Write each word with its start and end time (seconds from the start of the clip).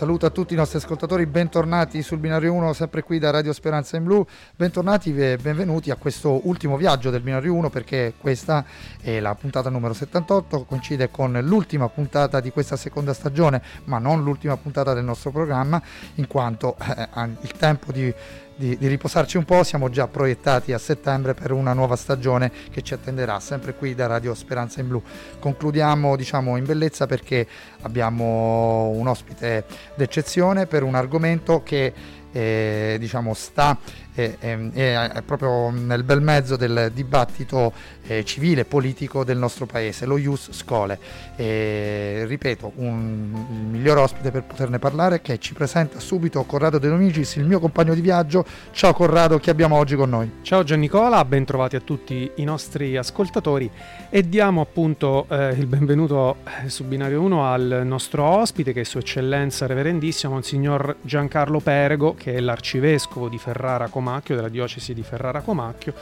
saluto 0.00 0.24
a 0.24 0.30
tutti 0.30 0.54
i 0.54 0.56
nostri 0.56 0.78
ascoltatori, 0.78 1.26
bentornati 1.26 2.00
sul 2.00 2.16
binario 2.16 2.54
1, 2.54 2.72
sempre 2.72 3.02
qui 3.02 3.18
da 3.18 3.28
Radio 3.28 3.52
Speranza 3.52 3.98
in 3.98 4.04
Blu. 4.04 4.26
Bentornati 4.56 5.14
e 5.14 5.36
benvenuti 5.36 5.90
a 5.90 5.96
questo 5.96 6.40
ultimo 6.48 6.78
viaggio 6.78 7.10
del 7.10 7.20
binario 7.20 7.52
1 7.52 7.68
perché 7.68 8.14
questa 8.16 8.64
è 8.98 9.20
la 9.20 9.34
puntata 9.34 9.68
numero 9.68 9.92
78, 9.92 10.64
coincide 10.64 11.10
con 11.10 11.38
l'ultima 11.42 11.90
puntata 11.90 12.40
di 12.40 12.50
questa 12.50 12.76
seconda 12.76 13.12
stagione, 13.12 13.60
ma 13.84 13.98
non 13.98 14.22
l'ultima 14.22 14.56
puntata 14.56 14.94
del 14.94 15.04
nostro 15.04 15.32
programma, 15.32 15.82
in 16.14 16.26
quanto 16.26 16.78
eh, 16.78 17.08
il 17.42 17.52
tempo 17.58 17.92
di 17.92 18.10
di, 18.60 18.76
di, 18.76 18.88
riposarci 18.88 19.38
un 19.38 19.46
po', 19.46 19.64
siamo 19.64 19.88
già 19.88 20.06
proiettati 20.06 20.74
a 20.74 20.78
settembre 20.78 21.32
per 21.32 21.50
una 21.50 21.72
nuova 21.72 21.96
stagione 21.96 22.52
che 22.70 22.82
ci 22.82 22.92
attenderà 22.92 23.40
sempre 23.40 23.72
qui 23.74 23.94
da 23.94 24.06
Radio 24.06 24.34
Speranza 24.34 24.80
in 24.80 24.88
Blu. 24.88 25.02
Concludiamo 25.38 26.14
diciamo 26.14 26.58
in 26.58 26.66
bellezza 26.66 27.06
perché 27.06 27.46
abbiamo 27.80 28.90
un 28.94 29.06
ospite 29.06 29.64
d'eccezione 29.94 30.66
per 30.66 30.82
un 30.82 30.94
argomento 30.94 31.62
che 31.62 31.94
eh, 32.32 32.96
diciamo 33.00 33.32
sta 33.32 33.78
è, 34.24 34.70
è, 34.72 35.08
è, 35.12 35.22
proprio 35.22 35.70
nel 35.70 36.02
bel 36.02 36.20
mezzo 36.20 36.56
del 36.56 36.90
dibattito 36.92 37.72
eh, 38.06 38.24
civile 38.24 38.62
e 38.62 38.64
politico 38.64 39.24
del 39.24 39.38
nostro 39.38 39.66
paese, 39.66 40.06
lo 40.06 40.18
Ius 40.18 40.50
Scole. 40.52 40.98
E, 41.36 42.24
ripeto, 42.26 42.72
un, 42.76 43.46
il 43.50 43.66
miglior 43.66 43.98
ospite 43.98 44.30
per 44.30 44.42
poterne 44.44 44.78
parlare 44.78 45.20
che 45.22 45.38
ci 45.38 45.54
presenta 45.54 46.00
subito 46.00 46.42
Corrado 46.44 46.78
De 46.78 46.88
Domicis, 46.88 47.36
il 47.36 47.46
mio 47.46 47.60
compagno 47.60 47.94
di 47.94 48.00
viaggio. 48.00 48.44
Ciao 48.72 48.92
Corrado, 48.92 49.38
chi 49.38 49.50
abbiamo 49.50 49.76
oggi 49.76 49.96
con 49.96 50.10
noi? 50.10 50.30
Ciao 50.42 50.62
Giannicola, 50.62 51.24
ben 51.24 51.44
trovati 51.44 51.76
a 51.76 51.80
tutti 51.80 52.30
i 52.36 52.44
nostri 52.44 52.96
ascoltatori 52.96 53.70
e 54.08 54.28
diamo 54.28 54.60
appunto 54.60 55.26
eh, 55.28 55.50
il 55.50 55.66
benvenuto 55.66 56.38
eh, 56.64 56.68
su 56.68 56.84
Binario 56.84 57.20
1 57.22 57.46
al 57.46 57.82
nostro 57.84 58.24
ospite 58.24 58.72
che 58.72 58.80
è 58.80 58.84
Sua 58.84 59.00
Eccellenza 59.00 59.66
Reverendissima, 59.66 60.32
Monsignor 60.32 60.96
Giancarlo 61.02 61.60
Perego, 61.60 62.14
che 62.14 62.34
è 62.34 62.40
l'arcivescovo 62.40 63.28
di 63.28 63.38
Ferrara 63.38 63.88
Comando 63.88 64.09
Comacchio, 64.10 64.34
della 64.34 64.48
diocesi 64.48 64.92
di 64.92 65.02
Ferrara 65.02 65.40
Comacchio, 65.40 65.94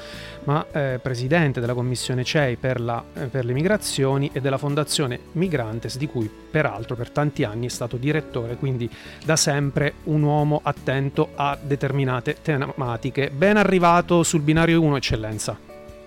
ma 0.45 0.65
eh, 0.73 0.99
presidente 1.03 1.61
della 1.61 1.75
commissione 1.75 2.25
CEI 2.25 2.57
per, 2.57 2.81
la, 2.81 3.05
eh, 3.15 3.27
per, 3.27 3.45
le 3.45 3.53
migrazioni 3.53 4.31
e 4.33 4.41
della 4.41 4.57
fondazione 4.57 5.19
Migrantes, 5.33 5.99
di 5.99 6.07
cui 6.07 6.31
peraltro 6.51 6.97
per 6.97 7.11
tanti 7.11 7.45
anni 7.45 7.67
è 7.67 7.69
stato 7.69 7.99
direttore, 7.99 8.57
quindi 8.57 8.89
da 9.25 9.37
sempre 9.37 9.95
un 10.05 10.23
uomo 10.23 10.61
attento 10.63 11.31
a 11.35 11.59
determinate 11.61 12.39
tematiche. 12.41 13.31
Ben 13.31 13.59
arrivato 13.59 14.23
sul 14.23 14.41
binario 14.41 14.81
1, 14.81 14.97
eccellenza. 14.97 15.59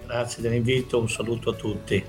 Grazie 0.06 0.42
dell'invito, 0.42 1.00
un 1.00 1.10
saluto 1.10 1.52
a 1.52 1.54
tutti. 1.54 2.04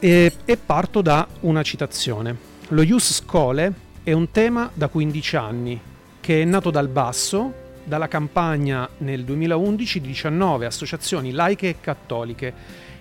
E, 0.00 0.32
e 0.44 0.56
parto 0.56 1.00
da 1.00 1.26
una 1.40 1.62
citazione. 1.62 2.52
Lo 2.68 2.82
Ius 2.82 3.12
Scole 3.12 3.72
è 4.02 4.12
un 4.12 4.30
tema 4.32 4.68
da 4.74 4.88
15 4.88 5.36
anni 5.36 5.80
che 6.20 6.42
è 6.42 6.44
nato 6.44 6.70
dal 6.70 6.88
basso 6.88 7.62
dalla 7.84 8.08
campagna 8.08 8.88
nel 8.98 9.24
2011 9.24 10.00
di 10.00 10.08
19 10.08 10.66
associazioni 10.66 11.30
laiche 11.30 11.68
e 11.68 11.80
cattoliche 11.80 12.52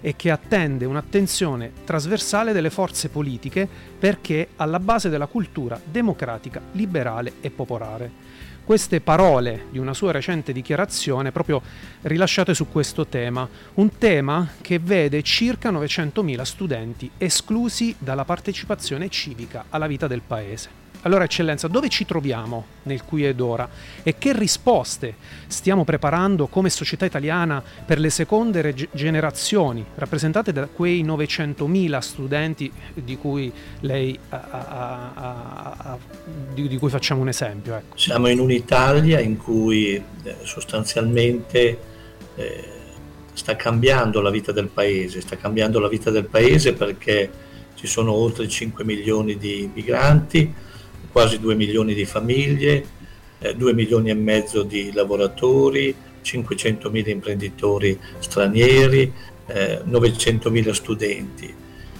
e 0.01 0.15
che 0.17 0.31
attende 0.31 0.85
un'attenzione 0.85 1.71
trasversale 1.85 2.51
delle 2.51 2.69
forze 2.69 3.07
politiche 3.09 3.67
perché 3.97 4.49
alla 4.57 4.79
base 4.79 5.09
della 5.09 5.27
cultura 5.27 5.79
democratica, 5.83 6.61
liberale 6.73 7.33
e 7.39 7.49
popolare. 7.49 8.11
Queste 8.65 9.01
parole 9.01 9.65
di 9.71 9.77
una 9.77 9.93
sua 9.93 10.11
recente 10.11 10.53
dichiarazione 10.53 11.31
proprio 11.31 11.61
rilasciate 12.03 12.53
su 12.53 12.69
questo 12.69 13.07
tema, 13.07 13.47
un 13.75 13.97
tema 13.97 14.51
che 14.61 14.79
vede 14.79 15.21
circa 15.21 15.69
900.000 15.71 16.41
studenti 16.43 17.11
esclusi 17.17 17.95
dalla 17.97 18.23
partecipazione 18.23 19.09
civica 19.09 19.65
alla 19.69 19.87
vita 19.87 20.07
del 20.07 20.21
paese. 20.25 20.82
Allora, 21.03 21.25
Eccellenza, 21.25 21.67
dove 21.67 21.89
ci 21.89 22.05
troviamo 22.05 22.65
nel 22.83 23.03
qui 23.03 23.25
ed 23.25 23.41
ora 23.41 23.67
e 24.03 24.17
che 24.17 24.31
risposte 24.31 25.15
stiamo 25.47 25.83
preparando 25.83 26.47
come 26.47 26.69
società 26.69 27.05
italiana 27.05 27.61
per 27.85 27.99
le 27.99 28.09
seconde 28.09 28.61
reg- 28.61 28.89
generazioni, 28.93 29.85
rappresentate 29.95 30.53
da 30.53 30.67
quei 30.67 31.03
900.000 31.03 31.99
studenti 31.99 32.71
di 32.93 33.17
cui, 33.17 33.51
lei, 33.81 34.17
a, 34.29 34.47
a, 34.49 35.73
a, 35.77 35.97
di, 36.53 36.69
di 36.69 36.77
cui 36.77 36.89
facciamo 36.89 37.21
un 37.21 37.27
esempio? 37.27 37.75
Ecco. 37.75 37.97
Siamo 37.97 38.29
in 38.29 38.39
un'Italia 38.39 39.19
in 39.19 39.35
cui 39.35 39.95
eh, 39.95 40.35
sostanzialmente 40.43 41.79
eh, 42.35 42.69
sta 43.33 43.57
cambiando 43.57 44.21
la 44.21 44.29
vita 44.29 44.53
del 44.53 44.67
paese, 44.67 45.19
sta 45.19 45.35
cambiando 45.35 45.79
la 45.79 45.89
vita 45.89 46.09
del 46.11 46.25
paese 46.25 46.71
perché 46.71 47.29
ci 47.75 47.87
sono 47.87 48.13
oltre 48.13 48.47
5 48.47 48.85
milioni 48.85 49.37
di 49.37 49.69
migranti, 49.73 50.71
quasi 51.13 51.39
2 51.39 51.53
milioni 51.53 51.93
di 51.93 52.05
famiglie, 52.05 52.85
eh, 53.37 53.55
2 53.55 53.73
milioni 53.73 54.09
e 54.09 54.15
mezzo 54.15 54.63
di 54.63 54.91
lavoratori, 54.91 55.95
500 56.21 56.89
mila 56.89 57.11
imprenditori 57.11 57.97
stranieri, 58.17 59.13
eh, 59.45 59.81
900 59.83 60.49
mila 60.49 60.73
studenti. 60.73 61.53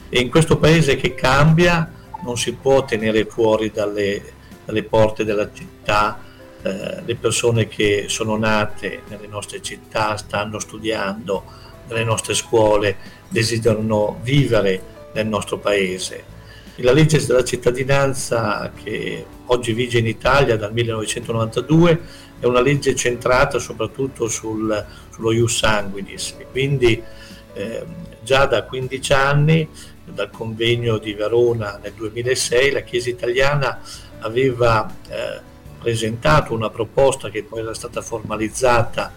E 0.10 0.20
in 0.20 0.30
questo 0.30 0.58
paese 0.58 0.96
che 0.96 1.14
cambia 1.14 1.92
non 2.24 2.38
si 2.38 2.54
può 2.54 2.84
tenere 2.86 3.26
fuori 3.26 3.70
dalle, 3.72 4.22
dalle 4.66 4.84
porte 4.84 5.24
della 5.24 5.50
città 5.54 6.20
eh, 6.64 7.02
le 7.06 7.16
persone 7.16 7.68
che 7.68 8.06
sono 8.08 8.36
nate 8.36 9.04
nelle 9.10 9.28
nostre 9.28 9.62
città, 9.62 10.18
stanno 10.18 10.58
studiando 10.58 11.44
nelle 11.88 12.04
nostre 12.04 12.34
scuole, 12.34 12.96
desiderano 13.28 14.20
vivere 14.24 14.82
nel 15.14 15.28
nostro 15.28 15.60
paese 15.60 16.33
la 16.78 16.92
legge 16.92 17.24
della 17.26 17.44
cittadinanza 17.44 18.72
che 18.74 19.26
oggi 19.46 19.74
vige 19.74 20.00
in 20.00 20.08
Italia 20.08 20.58
dal 20.58 20.74
1992 20.74 22.02
è 22.40 22.46
una 22.46 22.62
legge 22.62 22.96
centrata 22.96 23.60
soprattutto 23.60 24.28
sul, 24.28 24.86
sullo 25.10 25.32
ius 25.32 25.58
sanguinis. 25.58 26.36
Quindi 26.50 27.02
eh, 27.54 27.86
già 28.24 28.46
da 28.46 28.64
15 28.64 29.14
anni 29.14 29.68
dal 30.04 30.32
convegno 30.32 30.98
di 30.98 31.14
Verona 31.14 31.80
nel 31.82 31.94
2006 31.94 32.72
la 32.72 32.82
Chiesa 32.82 33.10
italiana 33.10 33.80
aveva 34.20 34.94
eh, 35.08 35.40
presentato 35.80 36.54
una 36.54 36.70
proposta 36.70 37.30
che 37.30 37.44
poi 37.44 37.60
era 37.60 37.74
stata 37.74 38.02
formalizzata 38.02 39.12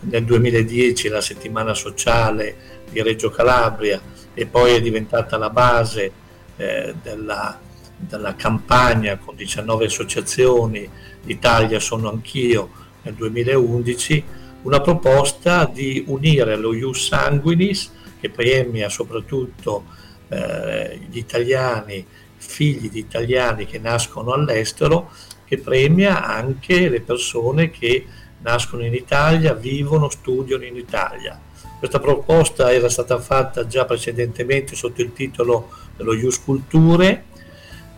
nel 0.00 0.24
2010 0.24 1.08
la 1.08 1.20
settimana 1.20 1.74
sociale 1.74 2.80
di 2.90 3.02
Reggio 3.02 3.30
Calabria 3.30 4.00
e 4.34 4.46
poi 4.46 4.74
è 4.74 4.80
diventata 4.80 5.36
la 5.36 5.50
base 5.50 6.12
eh, 6.56 6.94
della, 7.02 7.58
della, 7.96 8.34
campagna 8.34 9.16
con 9.16 9.34
19 9.36 9.86
associazioni, 9.86 10.88
l'Italia 11.22 11.80
sono 11.80 12.10
anch'io 12.10 12.70
nel 13.02 13.14
2011, 13.14 14.24
una 14.62 14.80
proposta 14.80 15.64
di 15.64 16.04
unire 16.06 16.56
lo 16.56 16.72
Ius 16.72 17.06
Sanguinis 17.06 17.90
che 18.20 18.30
premia 18.30 18.88
soprattutto 18.88 19.84
eh, 20.28 21.00
gli 21.10 21.18
italiani, 21.18 22.06
figli 22.36 22.88
di 22.88 23.00
italiani 23.00 23.66
che 23.66 23.78
nascono 23.78 24.32
all'estero, 24.32 25.10
che 25.44 25.58
premia 25.58 26.24
anche 26.24 26.88
le 26.88 27.00
persone 27.00 27.70
che 27.70 28.06
nascono 28.42 28.84
in 28.84 28.94
Italia, 28.94 29.54
vivono, 29.54 30.08
studiano 30.08 30.64
in 30.64 30.76
Italia. 30.76 31.38
Questa 31.82 31.98
proposta 31.98 32.72
era 32.72 32.88
stata 32.88 33.18
fatta 33.18 33.66
già 33.66 33.84
precedentemente 33.84 34.76
sotto 34.76 35.02
il 35.02 35.12
titolo 35.12 35.68
dello 35.96 36.14
Ius 36.14 36.40
Culture, 36.40 37.24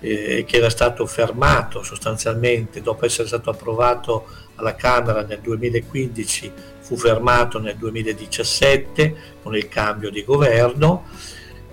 eh, 0.01 0.45
che 0.47 0.57
era 0.57 0.71
stato 0.71 1.05
fermato 1.05 1.83
sostanzialmente 1.83 2.81
dopo 2.81 3.05
essere 3.05 3.29
stato 3.29 3.51
approvato 3.51 4.25
alla 4.55 4.75
Camera 4.75 5.21
nel 5.21 5.41
2015, 5.41 6.51
fu 6.81 6.97
fermato 6.97 7.59
nel 7.59 7.77
2017 7.77 9.17
con 9.43 9.55
il 9.55 9.69
cambio 9.69 10.09
di 10.09 10.25
governo 10.25 11.05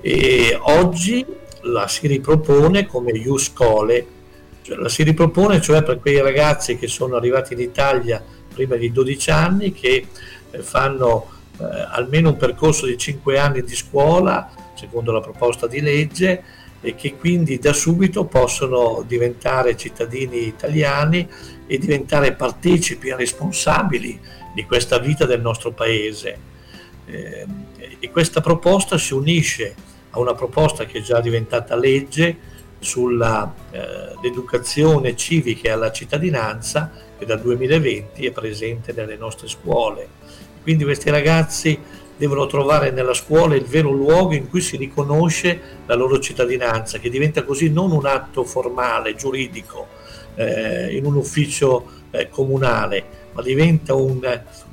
e 0.01 0.59
oggi 0.63 1.25
la 1.61 1.87
si 1.87 2.07
ripropone 2.07 2.87
come 2.87 3.11
Ius 3.11 3.53
Cole, 3.53 4.05
cioè 4.63 4.75
la 4.75 4.89
si 4.89 5.03
ripropone 5.03 5.61
cioè 5.61 5.81
per 5.81 6.01
quei 6.01 6.19
ragazzi 6.19 6.75
che 6.75 6.87
sono 6.87 7.15
arrivati 7.15 7.53
in 7.53 7.61
Italia 7.61 8.21
prima 8.53 8.75
di 8.75 8.91
12 8.91 9.31
anni 9.31 9.71
che 9.71 10.07
eh, 10.51 10.61
fanno 10.61 11.39
almeno 11.89 12.29
un 12.29 12.37
percorso 12.37 12.85
di 12.85 12.97
5 12.97 13.37
anni 13.37 13.63
di 13.63 13.75
scuola 13.75 14.49
secondo 14.73 15.11
la 15.11 15.21
proposta 15.21 15.67
di 15.67 15.81
legge 15.81 16.43
e 16.81 16.95
che 16.95 17.15
quindi 17.15 17.59
da 17.59 17.73
subito 17.73 18.25
possono 18.25 19.03
diventare 19.05 19.77
cittadini 19.77 20.47
italiani 20.47 21.29
e 21.67 21.77
diventare 21.77 22.33
partecipi 22.33 23.09
e 23.09 23.15
responsabili 23.15 24.19
di 24.53 24.65
questa 24.65 24.97
vita 24.97 25.25
del 25.25 25.41
nostro 25.41 25.71
paese. 25.71 26.49
Eh, 27.05 27.45
e 27.99 28.09
questa 28.09 28.41
proposta 28.41 28.97
si 28.97 29.13
unisce 29.13 29.75
a 30.09 30.19
una 30.19 30.33
proposta 30.33 30.85
che 30.85 30.97
è 30.97 31.01
già 31.01 31.21
diventata 31.21 31.75
legge 31.75 32.49
sull'educazione 32.79 35.09
eh, 35.09 35.15
civica 35.15 35.67
e 35.67 35.71
alla 35.71 35.91
cittadinanza 35.91 36.91
che 37.17 37.25
dal 37.25 37.39
2020 37.39 38.25
è 38.25 38.31
presente 38.31 38.91
nelle 38.91 39.17
nostre 39.17 39.47
scuole. 39.47 40.19
Quindi 40.61 40.83
questi 40.83 41.09
ragazzi 41.09 41.77
devono 42.21 42.45
trovare 42.45 42.91
nella 42.91 43.15
scuola 43.15 43.55
il 43.55 43.65
vero 43.65 43.89
luogo 43.89 44.35
in 44.35 44.47
cui 44.47 44.61
si 44.61 44.77
riconosce 44.77 45.59
la 45.87 45.95
loro 45.95 46.19
cittadinanza, 46.19 46.99
che 46.99 47.09
diventa 47.09 47.43
così 47.43 47.71
non 47.71 47.91
un 47.91 48.05
atto 48.05 48.43
formale, 48.43 49.15
giuridico, 49.15 49.87
eh, 50.35 50.95
in 50.95 51.05
un 51.05 51.15
ufficio 51.15 51.85
eh, 52.11 52.29
comunale, 52.29 53.03
ma 53.33 53.41
diventa 53.41 53.95
un, 53.95 54.19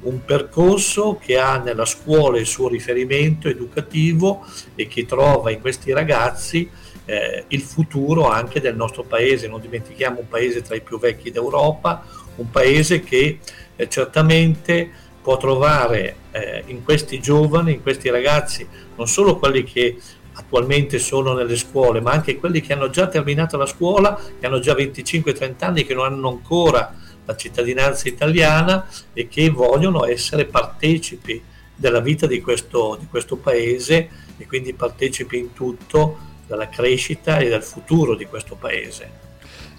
un, 0.02 0.24
percorso 0.24 1.18
che 1.20 1.38
ha 1.38 1.56
nella 1.58 1.86
scuola 1.86 2.38
il 2.38 2.46
suo 2.46 2.68
riferimento 2.68 3.48
educativo 3.48 4.44
e 4.74 4.86
che 4.86 5.06
trova 5.06 5.50
in 5.50 5.60
questi 5.60 5.92
ragazzi 5.92 6.68
eh, 7.06 7.44
il 7.48 7.62
futuro 7.62 8.28
anche 8.28 8.60
del 8.60 8.76
nostro 8.76 9.04
paese. 9.04 9.48
Non 9.48 9.60
dimentichiamo 9.60 10.20
un 10.20 10.28
paese 10.28 10.60
tra 10.60 10.74
i 10.74 10.82
più 10.82 10.98
vecchi 10.98 11.30
d'Europa, 11.30 12.04
un 12.36 12.50
paese 12.50 13.00
che 13.00 13.38
eh, 13.74 13.88
certamente 13.88 14.90
può 15.28 15.36
trovare 15.36 16.16
eh, 16.30 16.62
in 16.68 16.82
questi 16.82 17.20
giovani, 17.20 17.74
in 17.74 17.82
questi 17.82 18.08
ragazzi, 18.08 18.66
non 18.96 19.06
solo 19.06 19.38
quelli 19.38 19.62
che 19.62 19.98
attualmente 20.32 20.98
sono 20.98 21.34
nelle 21.34 21.56
scuole, 21.56 22.00
ma 22.00 22.12
anche 22.12 22.38
quelli 22.38 22.62
che 22.62 22.72
hanno 22.72 22.88
già 22.88 23.08
terminato 23.08 23.58
la 23.58 23.66
scuola, 23.66 24.18
che 24.40 24.46
hanno 24.46 24.58
già 24.58 24.72
25-30 24.72 25.52
anni, 25.58 25.84
che 25.84 25.92
non 25.92 26.06
hanno 26.06 26.28
ancora 26.30 26.94
la 27.26 27.36
cittadinanza 27.36 28.08
italiana 28.08 28.88
e 29.12 29.28
che 29.28 29.50
vogliono 29.50 30.06
essere 30.06 30.46
partecipi 30.46 31.42
della 31.74 32.00
vita 32.00 32.26
di 32.26 32.40
questo, 32.40 32.96
di 32.98 33.06
questo 33.06 33.36
paese 33.36 34.08
e 34.38 34.46
quindi 34.46 34.72
partecipi 34.72 35.36
in 35.36 35.52
tutto 35.52 36.27
della 36.48 36.68
crescita 36.68 37.38
e 37.38 37.48
del 37.48 37.62
futuro 37.62 38.16
di 38.16 38.24
questo 38.24 38.56
paese. 38.56 39.26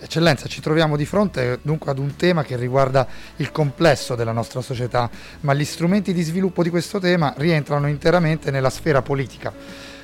Eccellenza, 0.02 0.48
ci 0.48 0.62
troviamo 0.62 0.96
di 0.96 1.06
fronte 1.06 1.60
dunque 1.62 1.92
ad 1.92 2.00
un 2.00 2.16
tema 2.16 2.44
che 2.44 2.56
riguarda 2.56 3.06
il 3.38 3.52
complesso 3.52 4.16
della 4.16 4.32
nostra 4.32 4.62
società, 4.62 5.10
ma 5.42 5.54
gli 5.54 5.66
strumenti 5.66 6.14
di 6.14 6.22
sviluppo 6.22 6.64
di 6.64 6.70
questo 6.70 7.00
tema 7.00 7.34
rientrano 7.36 7.90
interamente 7.90 8.50
nella 8.50 8.70
sfera 8.70 9.02
politica. 9.02 9.52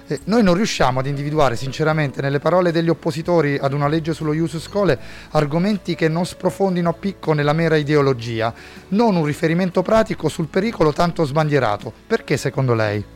Eh, 0.08 0.20
noi 0.26 0.44
non 0.44 0.54
riusciamo 0.54 1.00
ad 1.00 1.08
individuare 1.08 1.56
sinceramente 1.56 2.22
nelle 2.22 2.40
parole 2.40 2.74
degli 2.74 2.90
oppositori 2.90 3.58
ad 3.60 3.72
una 3.72 3.88
legge 3.88 4.14
sullo 4.14 4.34
ius 4.34 4.58
schole 4.58 5.00
argomenti 5.32 5.96
che 5.96 6.10
non 6.10 6.26
sprofondino 6.26 6.90
a 6.90 6.94
picco 6.94 7.32
nella 7.32 7.54
mera 7.54 7.78
ideologia, 7.78 8.54
non 8.90 9.16
un 9.16 9.24
riferimento 9.24 9.82
pratico 9.82 10.28
sul 10.28 10.48
pericolo 10.48 10.92
tanto 10.92 11.24
sbandierato. 11.24 11.92
Perché 12.06 12.36
secondo 12.36 12.74
lei? 12.74 13.15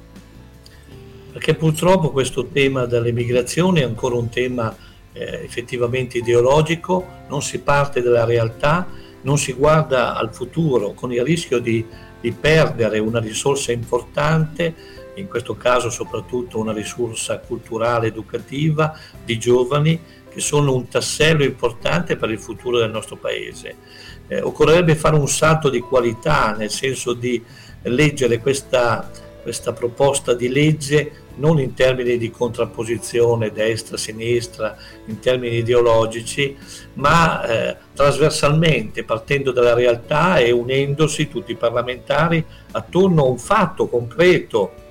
Perché 1.31 1.53
purtroppo 1.55 2.11
questo 2.11 2.47
tema 2.47 2.85
dell'emigrazione 2.85 3.81
è 3.81 3.83
ancora 3.83 4.15
un 4.15 4.29
tema 4.29 4.75
eh, 5.13 5.43
effettivamente 5.43 6.17
ideologico, 6.17 7.05
non 7.27 7.41
si 7.41 7.59
parte 7.59 8.01
dalla 8.01 8.25
realtà, 8.25 8.87
non 9.21 9.37
si 9.37 9.53
guarda 9.53 10.15
al 10.15 10.33
futuro 10.33 10.93
con 10.93 11.13
il 11.13 11.23
rischio 11.23 11.59
di, 11.59 11.85
di 12.19 12.31
perdere 12.31 12.99
una 12.99 13.19
risorsa 13.19 13.71
importante 13.71 14.97
in 15.15 15.27
questo 15.27 15.55
caso 15.55 15.89
soprattutto 15.89 16.59
una 16.59 16.71
risorsa 16.71 17.39
culturale, 17.39 18.07
educativa 18.07 18.97
di 19.23 19.37
giovani 19.37 19.99
che 20.29 20.39
sono 20.39 20.73
un 20.73 20.87
tassello 20.87 21.43
importante 21.43 22.15
per 22.15 22.29
il 22.31 22.39
futuro 22.39 22.79
del 22.79 22.91
nostro 22.91 23.17
paese. 23.17 23.75
Eh, 24.27 24.41
occorrerebbe 24.41 24.95
fare 24.95 25.15
un 25.15 25.27
salto 25.27 25.69
di 25.69 25.79
qualità, 25.79 26.55
nel 26.55 26.69
senso 26.69 27.13
di 27.13 27.43
leggere 27.83 28.39
questa, 28.39 29.09
questa 29.41 29.73
proposta 29.73 30.33
di 30.33 30.49
legge 30.49 31.27
non 31.35 31.59
in 31.59 31.73
termini 31.73 32.17
di 32.17 32.29
contrapposizione 32.29 33.51
destra-sinistra, 33.51 34.75
in 35.05 35.19
termini 35.19 35.57
ideologici, 35.57 36.55
ma 36.95 37.45
eh, 37.45 37.77
trasversalmente, 37.93 39.03
partendo 39.03 39.51
dalla 39.51 39.73
realtà 39.73 40.37
e 40.37 40.51
unendosi 40.51 41.29
tutti 41.29 41.53
i 41.53 41.55
parlamentari 41.55 42.43
attorno 42.71 43.23
a 43.23 43.27
un 43.27 43.37
fatto 43.37 43.87
concreto 43.87 44.87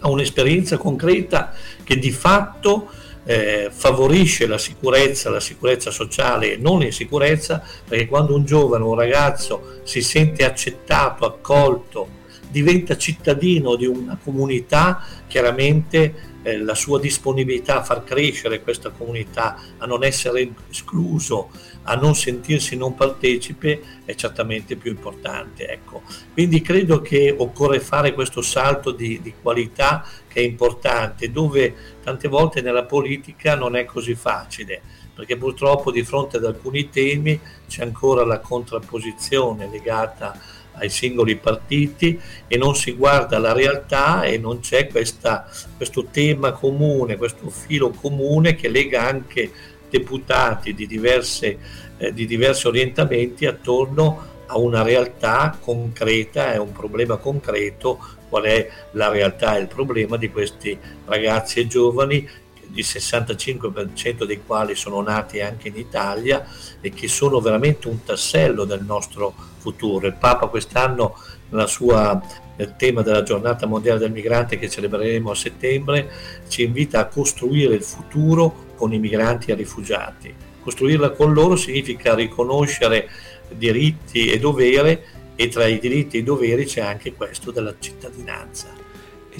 a 0.00 0.10
un'esperienza 0.10 0.76
concreta 0.76 1.54
che 1.82 1.98
di 1.98 2.10
fatto 2.10 2.90
eh, 3.24 3.70
favorisce 3.72 4.46
la 4.46 4.58
sicurezza, 4.58 5.30
la 5.30 5.40
sicurezza 5.40 5.90
sociale 5.90 6.52
e 6.52 6.56
non 6.58 6.80
l'insicurezza, 6.80 7.62
perché 7.88 8.06
quando 8.06 8.34
un 8.34 8.44
giovane, 8.44 8.84
un 8.84 8.94
ragazzo 8.94 9.80
si 9.82 10.02
sente 10.02 10.44
accettato, 10.44 11.24
accolto, 11.24 12.22
diventa 12.54 12.96
cittadino 12.96 13.74
di 13.74 13.84
una 13.84 14.16
comunità, 14.22 15.04
chiaramente 15.26 16.38
eh, 16.44 16.56
la 16.58 16.76
sua 16.76 17.00
disponibilità 17.00 17.80
a 17.80 17.82
far 17.82 18.04
crescere 18.04 18.62
questa 18.62 18.90
comunità, 18.90 19.58
a 19.78 19.86
non 19.86 20.04
essere 20.04 20.52
escluso, 20.70 21.50
a 21.82 21.96
non 21.96 22.14
sentirsi 22.14 22.76
non 22.76 22.94
partecipe 22.94 23.82
è 24.04 24.14
certamente 24.14 24.76
più 24.76 24.92
importante. 24.92 25.66
Ecco. 25.66 26.02
Quindi 26.32 26.60
credo 26.60 27.00
che 27.00 27.34
occorre 27.36 27.80
fare 27.80 28.14
questo 28.14 28.40
salto 28.40 28.92
di, 28.92 29.20
di 29.20 29.34
qualità 29.42 30.06
che 30.28 30.40
è 30.40 30.44
importante, 30.44 31.32
dove 31.32 31.74
tante 32.04 32.28
volte 32.28 32.60
nella 32.60 32.84
politica 32.84 33.56
non 33.56 33.74
è 33.74 33.84
così 33.84 34.14
facile 34.14 35.02
perché 35.14 35.36
purtroppo 35.36 35.92
di 35.92 36.02
fronte 36.02 36.38
ad 36.38 36.44
alcuni 36.44 36.90
temi 36.90 37.38
c'è 37.68 37.84
ancora 37.84 38.24
la 38.24 38.40
contrapposizione 38.40 39.68
legata 39.70 40.36
ai 40.76 40.88
singoli 40.88 41.36
partiti 41.36 42.18
e 42.46 42.56
non 42.56 42.74
si 42.74 42.92
guarda 42.92 43.38
la 43.38 43.52
realtà 43.52 44.22
e 44.22 44.38
non 44.38 44.60
c'è 44.60 44.88
questa, 44.88 45.48
questo 45.76 46.06
tema 46.10 46.52
comune, 46.52 47.16
questo 47.16 47.48
filo 47.50 47.90
comune 47.90 48.54
che 48.54 48.68
lega 48.68 49.06
anche 49.06 49.50
deputati 49.88 50.74
di, 50.74 50.86
diverse, 50.86 51.58
eh, 51.98 52.12
di 52.12 52.26
diversi 52.26 52.66
orientamenti 52.66 53.46
attorno 53.46 54.32
a 54.46 54.58
una 54.58 54.82
realtà 54.82 55.56
concreta 55.60 56.52
e 56.52 56.58
un 56.58 56.72
problema 56.72 57.16
concreto, 57.16 57.98
qual 58.28 58.44
è 58.44 58.68
la 58.92 59.08
realtà 59.08 59.56
e 59.56 59.60
il 59.60 59.68
problema 59.68 60.16
di 60.16 60.30
questi 60.30 60.76
ragazzi 61.06 61.60
e 61.60 61.66
giovani 61.66 62.28
il 62.74 62.84
65% 62.84 64.24
dei 64.24 64.42
quali 64.44 64.74
sono 64.74 65.00
nati 65.00 65.40
anche 65.40 65.68
in 65.68 65.76
Italia 65.76 66.46
e 66.80 66.90
che 66.90 67.08
sono 67.08 67.40
veramente 67.40 67.88
un 67.88 68.02
tassello 68.04 68.64
del 68.64 68.84
nostro 68.84 69.34
futuro. 69.58 70.06
Il 70.06 70.16
Papa 70.18 70.46
quest'anno 70.46 71.16
nella 71.50 71.66
sua 71.66 72.20
nel 72.56 72.76
tema 72.76 73.02
della 73.02 73.22
giornata 73.22 73.66
mondiale 73.66 73.98
del 73.98 74.12
migrante 74.12 74.58
che 74.58 74.70
celebreremo 74.70 75.30
a 75.30 75.34
settembre 75.34 76.10
ci 76.48 76.62
invita 76.62 77.00
a 77.00 77.06
costruire 77.06 77.74
il 77.74 77.82
futuro 77.82 78.72
con 78.76 78.92
i 78.92 78.98
migranti 78.98 79.50
e 79.50 79.54
i 79.54 79.56
rifugiati. 79.56 80.32
Costruirla 80.60 81.10
con 81.10 81.32
loro 81.32 81.56
significa 81.56 82.14
riconoscere 82.14 83.08
diritti 83.48 84.30
e 84.30 84.38
doveri 84.38 84.98
e 85.36 85.48
tra 85.48 85.66
i 85.66 85.78
diritti 85.78 86.16
e 86.16 86.20
i 86.20 86.22
doveri 86.22 86.64
c'è 86.64 86.80
anche 86.80 87.12
questo 87.12 87.50
della 87.50 87.74
cittadinanza. 87.78 88.83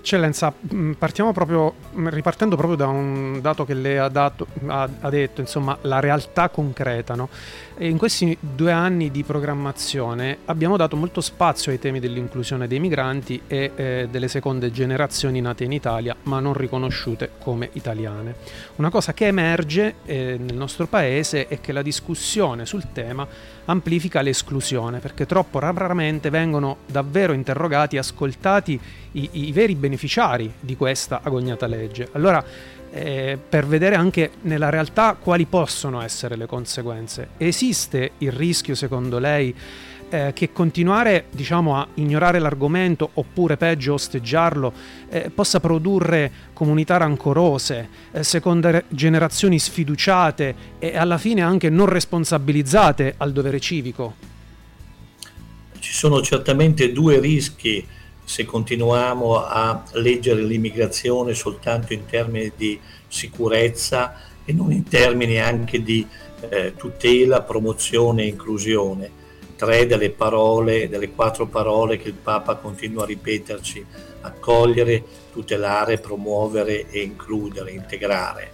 Eccellenza, 0.05 0.53
mm, 0.53 0.93
partiamo 0.99 1.33
proprio, 1.33 1.73
mm, 1.97 2.09
ripartendo 2.09 2.57
proprio 2.57 2.77
da 2.77 2.87
un 2.89 3.41
dato 3.41 3.65
che 3.65 3.73
lei 3.73 3.97
ha, 3.97 4.09
dato, 4.09 4.47
ha, 4.67 4.87
ha 5.01 5.09
detto, 5.09 5.41
insomma, 5.41 5.79
la 5.81 5.99
realtà 5.99 6.51
concreta. 6.51 7.15
No? 7.15 7.31
In 7.79 7.99
questi 7.99 8.37
due 8.41 8.71
anni 8.71 9.11
di 9.11 9.25
programmazione 9.25 10.39
abbiamo 10.45 10.77
dato 10.77 10.95
molto 10.95 11.21
spazio 11.21 11.73
ai 11.73 11.81
temi 11.81 11.99
dell'inclusione 11.99 12.69
dei 12.69 12.79
migranti 12.79 13.43
e 13.49 13.73
eh, 13.75 14.09
delle 14.09 14.29
seconde 14.29 14.71
generazioni 14.71 15.41
nate 15.41 15.65
in 15.65 15.73
Italia, 15.73 16.15
ma 16.23 16.39
non 16.39 16.55
riconosciute 16.55 17.31
come 17.41 17.71
italiane. 17.73 18.37
Una 18.77 18.91
cosa 18.91 19.13
che 19.13 19.27
emerge 19.27 19.97
eh, 20.05 20.37
nel 20.39 20.57
nostro 20.57 20.87
paese 20.87 21.49
è 21.49 21.61
che 21.61 21.73
la 21.73 21.83
discussione 21.83 22.65
sul 22.65 22.93
tema 22.93 23.27
amplifica 23.65 24.21
l'esclusione, 24.21 25.01
perché 25.01 25.27
troppo 25.27 25.59
raramente 25.59 26.31
vengono 26.31 26.77
davvero 26.87 27.33
interrogati 27.33 27.97
e 27.97 27.99
ascoltati 27.99 28.79
i, 29.13 29.29
i 29.33 29.53
veri 29.53 29.75
beneficiari 29.75 30.53
di 30.61 30.77
questa 30.77 31.23
agognata 31.25 31.67
legge. 31.67 32.09
Allora, 32.13 32.45
eh, 32.95 33.37
per 33.49 33.67
vedere 33.67 33.97
anche 33.97 34.31
nella 34.43 34.71
realtà 34.71 35.17
quali 35.21 35.47
possono 35.47 36.01
essere 36.01 36.37
le 36.37 36.47
conseguenze. 36.47 37.31
Esiste 37.39 38.13
il 38.19 38.31
rischio, 38.31 38.77
secondo 38.77 39.19
lei, 39.19 39.53
eh, 40.11 40.33
che 40.33 40.53
continuare 40.53 41.25
diciamo, 41.31 41.77
a 41.77 41.89
ignorare 41.95 42.39
l'argomento 42.39 43.11
oppure 43.15 43.57
peggio 43.57 43.95
osteggiarlo 43.95 44.73
eh, 45.09 45.31
possa 45.35 45.59
produrre 45.59 46.31
comunità 46.53 46.97
rancorose, 46.97 47.89
eh, 48.13 48.23
seconde 48.23 48.85
generazioni 48.89 49.59
sfiduciate 49.59 50.55
e 50.79 50.97
alla 50.97 51.19
fine 51.19 51.43
anche 51.43 51.71
non 51.71 51.87
responsabilizzate 51.87 53.15
al 53.17 53.33
dovere 53.33 53.59
civico? 53.59 54.15
Ci 55.81 55.93
sono 55.93 56.23
certamente 56.23 56.93
due 56.93 57.19
rischi 57.19 57.85
se 58.25 58.45
continuiamo 58.45 59.45
a 59.45 59.85
leggere 59.93 60.43
l'immigrazione 60.43 61.35
soltanto 61.35 61.93
in 61.93 62.07
termini 62.07 62.53
di 62.57 62.81
sicurezza 63.07 64.17
e 64.45 64.53
non 64.53 64.73
in 64.73 64.85
termini 64.85 65.39
anche 65.41 65.83
di 65.83 66.07
eh, 66.49 66.75
tutela, 66.77 67.43
promozione 67.43 68.23
e 68.23 68.27
inclusione. 68.29 69.23
Tre 69.57 69.87
delle 69.87 70.11
parole, 70.11 70.89
delle 70.89 71.11
quattro 71.11 71.47
parole 71.47 71.97
che 71.97 72.09
il 72.09 72.15
Papa 72.15 72.57
continua 72.57 73.05
a 73.05 73.07
ripeterci, 73.07 73.87
accogliere, 74.23 75.05
tutelare, 75.33 75.99
promuovere 75.99 76.91
e 76.91 77.01
includere, 77.01 77.71
integrare. 77.71 78.51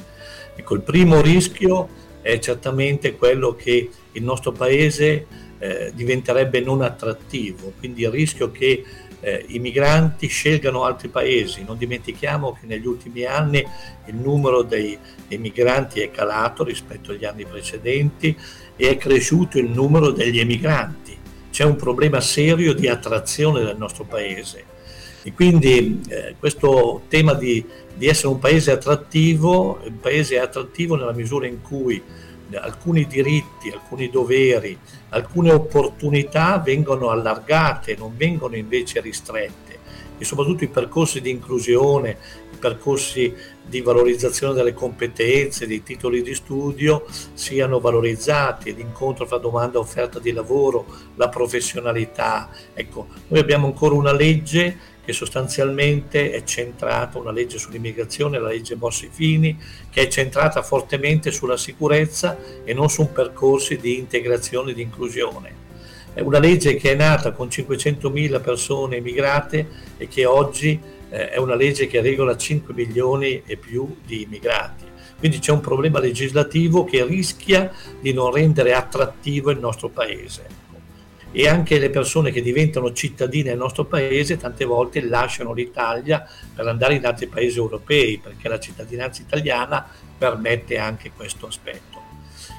Ecco, 0.55 0.75
il 0.75 0.83
primo 0.83 1.21
rischio 1.21 1.89
è 2.21 2.39
certamente 2.39 3.17
quello 3.17 3.55
che 3.55 3.89
il 4.13 4.23
nostro 4.23 4.53
Paese 4.53 5.27
eh, 5.59 5.93
diventerebbe 5.95 6.61
non 6.61 6.83
attrattivo, 6.83 7.73
quindi 7.79 8.03
il 8.03 8.11
rischio 8.11 8.51
che 8.51 8.85
eh, 9.21 9.45
i 9.49 9.59
migranti 9.59 10.27
scelgano 10.27 10.85
altri 10.85 11.09
paesi. 11.09 11.65
Non 11.65 11.79
dimentichiamo 11.79 12.53
che 12.53 12.67
negli 12.67 12.87
ultimi 12.87 13.25
anni 13.25 13.65
il 14.07 14.15
numero 14.15 14.63
dei, 14.63 14.99
dei 15.29 15.39
migranti 15.39 16.01
è 16.01 16.11
calato 16.11 16.65
rispetto 16.65 17.13
agli 17.13 17.25
anni 17.25 17.45
precedenti 17.45 18.37
e 18.77 18.89
è 18.89 18.97
cresciuto 18.97 19.59
il 19.59 19.71
numero 19.71 20.11
degli 20.11 20.41
emigranti. 20.41 21.17
C'è 21.51 21.65
un 21.65 21.77
problema 21.77 22.21
serio 22.21 22.73
di 22.73 22.89
attrazione 22.89 23.63
del 23.65 23.77
nostro 23.77 24.05
paese. 24.05 24.65
E 25.23 25.35
quindi 25.35 26.01
eh, 26.09 26.35
questo 26.39 27.03
tema 27.09 27.35
di, 27.35 27.63
di, 27.95 28.07
essere 28.07 28.29
un 28.29 28.39
paese 28.39 28.71
attrattivo, 28.71 29.79
un 29.85 30.01
paese 30.01 30.41
attrattivo 30.41 30.97
nella 30.97 31.13
misura 31.13 31.47
in 31.47 31.61
cui 31.61 32.03
alcuni 32.57 33.07
diritti, 33.07 33.71
alcuni 33.71 34.11
doveri, 34.11 34.79
alcune 35.11 35.53
opportunità 35.53 36.59
vengono 36.59 37.11
allargate, 37.11 37.97
non 37.97 38.17
vengono 38.17 38.57
invece 38.57 39.01
ristrette 39.01 39.71
e 40.21 40.25
soprattutto 40.27 40.65
i 40.65 40.69
percorsi 40.69 41.23
di 41.23 41.31
inclusione, 41.31 42.19
i 42.53 42.57
percorsi 42.57 43.35
di 43.65 43.81
valorizzazione 43.81 44.53
delle 44.53 44.75
competenze, 44.75 45.67
dei 45.67 45.83
titoli 45.83 46.21
di 46.21 46.35
studio 46.35 47.07
siano 47.33 47.81
valorizzati, 47.81 48.75
l'incontro 48.75 49.25
fra 49.25 49.39
domanda 49.39 49.79
e 49.79 49.81
offerta 49.81 50.19
di 50.19 50.33
lavoro, 50.33 50.85
la 51.15 51.31
professionalità. 51.31 52.51
Ecco, 52.75 53.07
noi 53.29 53.41
abbiamo 53.41 53.67
ancora 53.67 53.95
una 53.95 54.13
legge 54.13 54.77
che 55.05 55.13
sostanzialmente 55.13 56.31
è 56.31 56.45
centrata, 56.45 57.19
una 57.19 57.33
legge 57.33 57.59
sull'immigrazione, 57.59 58.39
la 58.39 58.49
legge 58.49 58.77
Bossi-Fini, 58.77 59.59
che 59.91 60.03
è 60.03 60.09
centrata 60.09 60.63
fortemente 60.63 61.31
sulla 61.31 61.57
sicurezza 61.57 62.39
e 62.65 62.75
non 62.75 62.89
su 62.89 63.11
percorsi 63.13 63.77
di 63.79 63.99
integrazione 63.99 64.73
e 64.73 64.75
di 64.75 64.83
inclusione. 64.83 65.69
È 66.13 66.21
una 66.21 66.39
legge 66.39 66.75
che 66.75 66.93
è 66.93 66.95
nata 66.95 67.33
con 67.33 67.49
500.000 67.49 68.41
persone 68.41 68.97
immigrate 68.97 69.67
e 69.97 70.09
che 70.09 70.25
oggi 70.27 70.79
eh, 71.11 71.31
è 71.31 71.39
una 71.39 71.55
legge 71.55 71.87
che 71.87 72.01
regola 72.01 72.37
5 72.37 72.75
milioni 72.75 73.43
e 73.47 73.57
più 73.57 73.97
di 74.05 74.23
immigrati. 74.23 74.85
Quindi 75.19 75.39
c'è 75.39 75.53
un 75.53 75.61
problema 75.61 76.01
legislativo 76.01 76.85
che 76.85 77.05
rischia 77.05 77.73
di 78.01 78.13
non 78.13 78.33
rendere 78.33 78.73
attrattivo 78.73 79.51
il 79.51 79.59
nostro 79.59 79.89
paese. 79.89 80.70
E 81.33 81.49
anche 81.49 81.79
le 81.79 81.91
persone 81.91 82.33
che 82.33 82.43
diventano 82.43 82.93
cittadine 82.93 83.51
del 83.51 83.59
nostro 83.59 83.85
paese 83.85 84.37
tante 84.37 84.65
volte 84.65 85.01
lasciano 85.01 85.53
l'Italia 85.53 86.27
per 86.55 86.67
andare 86.67 86.95
in 86.95 87.07
altri 87.07 87.29
paesi 87.29 87.59
europei, 87.59 88.19
perché 88.19 88.49
la 88.49 88.59
cittadinanza 88.59 89.23
italiana 89.23 89.87
permette 90.19 90.79
anche 90.79 91.13
questo 91.15 91.47
aspetto. 91.47 91.99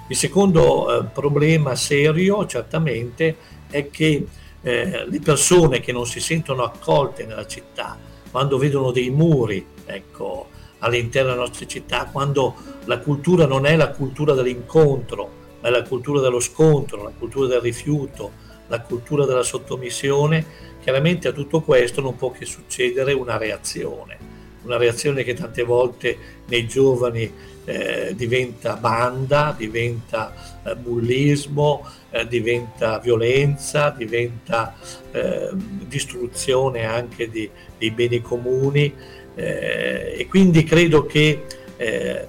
Il 0.08 0.16
secondo 0.16 1.00
eh, 1.00 1.04
problema 1.06 1.76
serio 1.76 2.46
certamente 2.46 3.36
è 3.70 3.90
che 3.90 4.26
eh, 4.62 5.06
le 5.08 5.20
persone 5.20 5.80
che 5.80 5.92
non 5.92 6.06
si 6.06 6.20
sentono 6.20 6.64
accolte 6.64 7.26
nella 7.26 7.48
città, 7.48 7.98
quando 8.30 8.58
vedono 8.58 8.92
dei 8.92 9.10
muri 9.10 9.66
ecco, 9.86 10.50
all'interno 10.80 11.30
delle 11.30 11.42
nostre 11.42 11.68
città, 11.68 12.10
quando 12.12 12.56
la 12.86 13.00
cultura 13.00 13.46
non 13.46 13.66
è 13.66 13.76
la 13.76 13.90
cultura 13.90 14.34
dell'incontro, 14.34 15.40
ma 15.62 15.68
è 15.68 15.72
la 15.72 15.84
cultura 15.84 16.20
dello 16.22 16.40
scontro, 16.40 17.04
la 17.04 17.14
cultura 17.18 17.48
del 17.48 17.62
rifiuto, 17.62 18.32
la 18.72 18.80
cultura 18.80 19.26
della 19.26 19.44
sottomissione, 19.44 20.44
chiaramente 20.82 21.28
a 21.28 21.34
tutto 21.34 21.60
questo 21.62 22.00
non 22.00 22.16
può 22.16 22.32
che 22.32 22.46
succedere 22.46 23.12
una 23.12 23.38
reazione, 23.38 24.18
una 24.64 24.78
reazione 24.78 25.24
che 25.24 25.34
tante 25.34 25.64
volte 25.64 26.18
nei 26.48 26.66
giovani 26.68 27.30
eh, 27.66 28.14
diventa 28.16 28.78
banda, 28.78 29.54
diventa 29.56 30.34
eh, 30.64 30.76
bullismo, 30.78 31.86
eh, 32.12 32.26
diventa 32.26 33.00
violenza, 33.00 33.90
diventa 33.90 34.74
eh, 35.12 35.50
distruzione 35.54 36.86
anche 36.86 37.30
di, 37.30 37.50
dei 37.78 37.92
beni 37.92 38.22
comuni 38.22 38.94
eh, 39.36 40.16
e 40.18 40.28
quindi 40.30 40.64
credo 40.64 41.06
che 41.06 41.44
eh, 41.76 42.28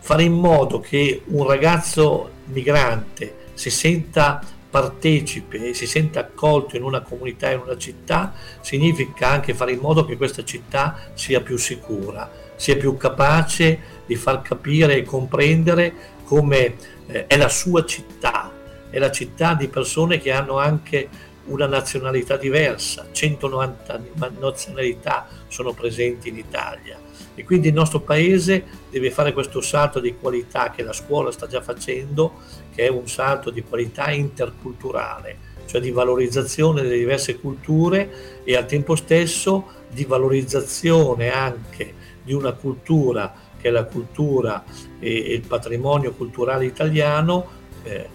fare 0.00 0.22
in 0.24 0.32
modo 0.32 0.80
che 0.80 1.22
un 1.26 1.46
ragazzo 1.46 2.30
migrante 2.46 3.46
si 3.54 3.70
senta 3.70 4.56
partecipe 4.70 5.68
e 5.68 5.74
si 5.74 5.86
senta 5.86 6.20
accolto 6.20 6.76
in 6.76 6.82
una 6.82 7.00
comunità, 7.00 7.50
in 7.50 7.60
una 7.60 7.76
città, 7.76 8.34
significa 8.60 9.28
anche 9.28 9.54
fare 9.54 9.72
in 9.72 9.80
modo 9.80 10.04
che 10.04 10.16
questa 10.16 10.44
città 10.44 11.10
sia 11.14 11.40
più 11.40 11.56
sicura, 11.56 12.30
sia 12.56 12.76
più 12.76 12.96
capace 12.96 13.78
di 14.06 14.16
far 14.16 14.42
capire 14.42 14.96
e 14.96 15.02
comprendere 15.02 16.16
come 16.24 16.74
eh, 17.06 17.26
è 17.26 17.36
la 17.36 17.48
sua 17.48 17.84
città, 17.84 18.52
è 18.90 18.98
la 18.98 19.10
città 19.10 19.54
di 19.54 19.68
persone 19.68 20.18
che 20.18 20.30
hanno 20.32 20.58
anche 20.58 21.08
una 21.48 21.66
nazionalità 21.66 22.36
diversa, 22.36 23.06
190 23.10 24.00
nazionalità 24.38 25.26
sono 25.48 25.72
presenti 25.72 26.28
in 26.28 26.36
Italia. 26.36 26.98
E 27.34 27.44
quindi 27.44 27.68
il 27.68 27.74
nostro 27.74 28.00
paese 28.00 28.64
deve 28.90 29.10
fare 29.10 29.32
questo 29.32 29.60
salto 29.60 30.00
di 30.00 30.16
qualità 30.16 30.70
che 30.70 30.82
la 30.82 30.92
scuola 30.92 31.30
sta 31.30 31.46
già 31.46 31.60
facendo, 31.62 32.40
che 32.78 32.86
è 32.86 32.88
un 32.88 33.08
salto 33.08 33.50
di 33.50 33.64
qualità 33.64 34.12
interculturale, 34.12 35.36
cioè 35.66 35.80
di 35.80 35.90
valorizzazione 35.90 36.82
delle 36.82 36.98
diverse 36.98 37.40
culture 37.40 38.42
e 38.44 38.54
al 38.54 38.66
tempo 38.66 38.94
stesso 38.94 39.66
di 39.90 40.04
valorizzazione 40.04 41.32
anche 41.32 41.92
di 42.22 42.32
una 42.32 42.52
cultura 42.52 43.34
che 43.60 43.66
è 43.66 43.70
la 43.72 43.82
cultura 43.82 44.62
e, 45.00 45.10
il 45.10 45.44
patrimonio 45.44 46.12
culturale 46.12 46.66
italiano 46.66 47.46
eh, 47.82 48.08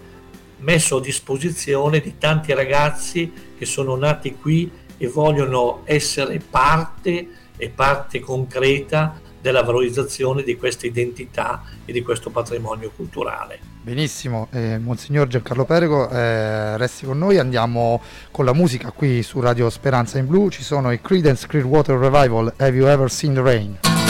messo 0.60 0.96
a 0.96 1.00
disposizione 1.02 2.00
di 2.00 2.16
tanti 2.16 2.54
ragazzi 2.54 3.30
che 3.58 3.66
sono 3.66 3.96
nati 3.96 4.34
qui 4.34 4.70
e 4.96 5.06
vogliono 5.08 5.82
essere 5.84 6.38
parte 6.38 7.28
e 7.58 7.68
parte 7.68 8.20
concreta 8.20 9.20
della 9.44 9.62
valorizzazione 9.62 10.42
di 10.42 10.56
questa 10.56 10.86
identità 10.86 11.62
e 11.84 11.92
di 11.92 12.00
questo 12.00 12.30
patrimonio 12.30 12.90
culturale. 12.96 13.58
Benissimo, 13.82 14.48
eh, 14.50 14.78
Monsignor 14.78 15.26
Giancarlo 15.26 15.66
Perego, 15.66 16.08
eh, 16.08 16.78
resti 16.78 17.04
con 17.04 17.18
noi, 17.18 17.36
andiamo 17.36 18.00
con 18.30 18.46
la 18.46 18.54
musica 18.54 18.90
qui 18.90 19.22
su 19.22 19.40
Radio 19.40 19.68
Speranza 19.68 20.16
in 20.16 20.26
Blu, 20.26 20.48
ci 20.48 20.62
sono 20.62 20.90
i 20.92 21.02
Credence 21.02 21.46
Clearwater 21.46 21.98
Revival, 21.98 22.54
Have 22.56 22.74
You 22.74 22.86
Ever 22.86 23.10
Seen 23.10 23.34
the 23.34 23.42
Rain? 23.42 24.03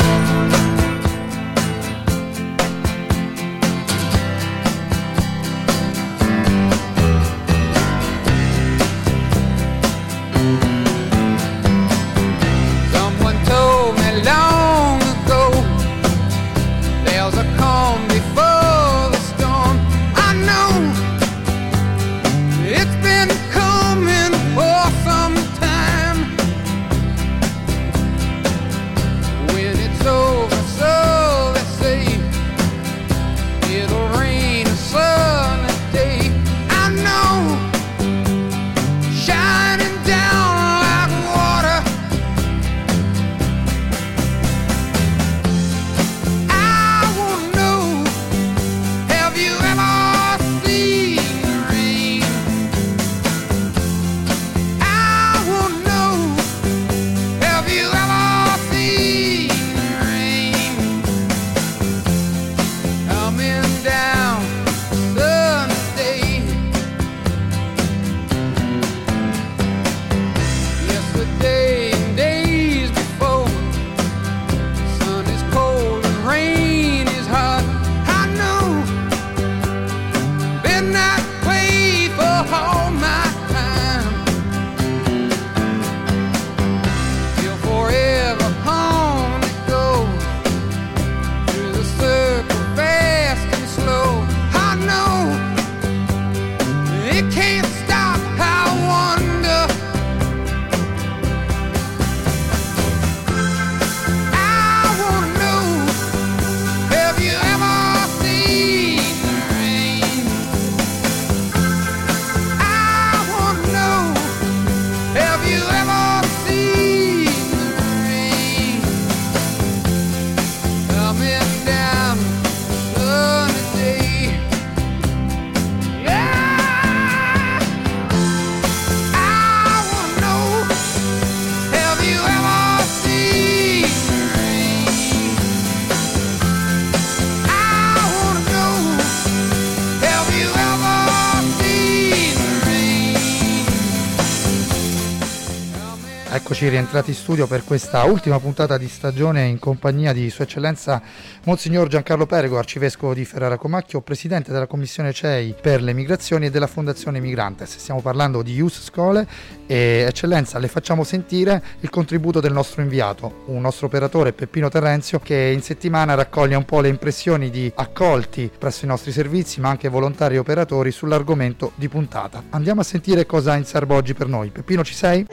Eccoci 146.64 146.78
rientrati 146.78 147.10
in 147.10 147.16
studio 147.16 147.46
per 147.46 147.62
questa 147.62 148.04
ultima 148.04 148.40
puntata 148.40 148.78
di 148.78 148.88
stagione 148.88 149.44
in 149.44 149.58
compagnia 149.58 150.14
di 150.14 150.30
Sua 150.30 150.44
Eccellenza 150.44 151.02
Monsignor 151.44 151.88
Giancarlo 151.88 152.24
Perego, 152.24 152.56
Arcivescovo 152.56 153.12
di 153.12 153.26
Ferrara 153.26 153.58
Comacchio, 153.58 154.00
Presidente 154.00 154.50
della 154.50 154.66
Commissione 154.66 155.12
CEI 155.12 155.56
per 155.60 155.82
le 155.82 155.92
migrazioni 155.92 156.46
e 156.46 156.50
della 156.50 156.66
Fondazione 156.66 157.20
Migrantes. 157.20 157.76
Stiamo 157.76 158.00
parlando 158.00 158.40
di 158.40 158.54
Ius 158.54 158.82
Scole 158.82 159.26
e 159.66 160.06
Eccellenza 160.08 160.58
le 160.58 160.68
facciamo 160.68 161.04
sentire 161.04 161.62
il 161.80 161.90
contributo 161.90 162.40
del 162.40 162.54
nostro 162.54 162.80
inviato, 162.80 163.42
un 163.48 163.60
nostro 163.60 163.88
operatore 163.88 164.32
Peppino 164.32 164.70
Terrenzio 164.70 165.18
che 165.18 165.50
in 165.52 165.60
settimana 165.60 166.14
raccoglie 166.14 166.54
un 166.54 166.64
po' 166.64 166.80
le 166.80 166.88
impressioni 166.88 167.50
di 167.50 167.70
accolti 167.74 168.50
presso 168.58 168.86
i 168.86 168.88
nostri 168.88 169.12
servizi 169.12 169.60
ma 169.60 169.68
anche 169.68 169.90
volontari 169.90 170.36
e 170.36 170.38
operatori 170.38 170.90
sull'argomento 170.92 171.72
di 171.74 171.88
puntata. 171.88 172.42
Andiamo 172.50 172.80
a 172.80 172.84
sentire 172.84 173.26
cosa 173.26 173.52
ha 173.52 173.56
in 173.56 173.66
serbo 173.66 173.96
oggi 173.96 174.14
per 174.14 174.28
noi. 174.28 174.48
Peppino 174.48 174.82
ci 174.82 174.94
sei? 174.94 175.26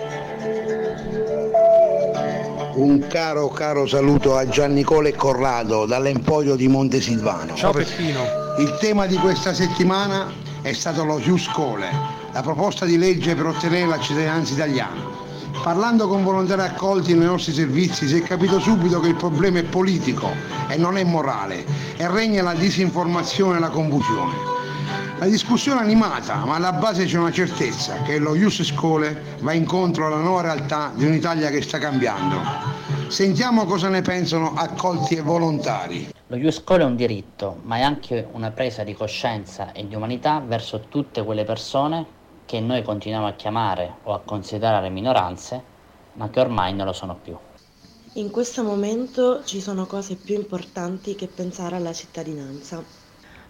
Un 2.74 3.06
caro 3.10 3.50
caro 3.50 3.86
saluto 3.86 4.38
a 4.38 4.48
Giannicole 4.48 5.14
Corrado 5.14 5.86
dall'Emporio 5.86 6.56
di 6.56 6.70
Montesilvano. 6.70 7.54
Ciao 7.54 7.74
Peppino. 7.74 8.22
Il 8.60 8.78
tema 8.80 9.08
di 9.08 9.18
questa 9.18 9.54
settimana 9.54 10.32
è 10.62 10.72
stato 10.72 11.04
lo 11.04 11.20
Giuscole, 11.20 11.90
la 12.32 12.42
proposta 12.42 12.86
di 12.86 12.98
legge 12.98 13.36
per 13.36 13.48
ottenere 13.48 13.88
la 13.88 14.00
cittadinanza 14.00 14.54
italiana. 14.54 15.04
Parlando 15.62 16.08
con 16.08 16.24
volontari 16.24 16.62
accolti 16.62 17.14
nei 17.14 17.26
nostri 17.26 17.52
servizi 17.52 18.08
si 18.08 18.18
è 18.18 18.24
capito 18.24 18.58
subito 18.60 19.02
che 19.02 19.10
il 19.10 19.16
problema 19.16 19.60
è 19.60 19.64
politico 19.64 20.30
e 20.70 20.78
non 20.78 20.98
è 20.98 21.04
morale 21.04 21.66
e 21.98 22.08
regna 22.08 22.42
la 22.42 22.54
disinformazione 22.54 23.58
e 23.58 23.60
la 23.60 23.70
confusione. 23.70 24.61
La 25.22 25.28
discussione 25.28 25.82
è 25.82 25.84
animata, 25.84 26.34
ma 26.46 26.56
alla 26.56 26.74
base 26.74 27.06
c'è 27.06 27.20
una 27.20 27.32
certezza, 27.32 28.02
che 28.02 28.18
lo 28.18 28.34
Ius 28.34 28.64
Scole 28.64 29.38
va 29.42 29.54
incontro 29.54 30.08
alla 30.08 30.18
nuova 30.18 30.42
realtà 30.42 30.92
di 30.96 31.06
un'Italia 31.06 31.52
che 31.52 31.62
sta 31.62 31.78
cambiando. 31.78 32.40
Sentiamo 33.08 33.66
cosa 33.66 33.88
ne 33.90 34.02
pensano 34.02 34.56
accolti 34.56 35.14
e 35.14 35.22
volontari. 35.22 36.12
Lo 36.26 36.38
Ius 36.38 36.56
Scole 36.62 36.82
è 36.82 36.86
un 36.88 36.96
diritto, 36.96 37.60
ma 37.66 37.76
è 37.76 37.82
anche 37.82 38.30
una 38.32 38.50
presa 38.50 38.84
di 38.84 38.96
coscienza 38.96 39.74
e 39.74 39.88
di 39.88 39.94
umanità 39.94 40.40
verso 40.44 40.86
tutte 40.90 41.24
quelle 41.24 41.44
persone 41.44 42.04
che 42.48 42.60
noi 42.60 42.82
continuiamo 42.82 43.28
a 43.28 43.34
chiamare 43.34 43.98
o 44.02 44.16
a 44.16 44.22
considerare 44.26 44.90
minoranze, 44.90 45.64
ma 46.14 46.32
che 46.32 46.40
ormai 46.40 46.74
non 46.74 46.88
lo 46.88 46.94
sono 46.94 47.16
più. 47.22 47.38
In 48.14 48.32
questo 48.32 48.64
momento 48.64 49.44
ci 49.46 49.62
sono 49.62 49.86
cose 49.86 50.16
più 50.16 50.34
importanti 50.34 51.14
che 51.14 51.28
pensare 51.28 51.76
alla 51.76 51.94
cittadinanza. 51.94 53.01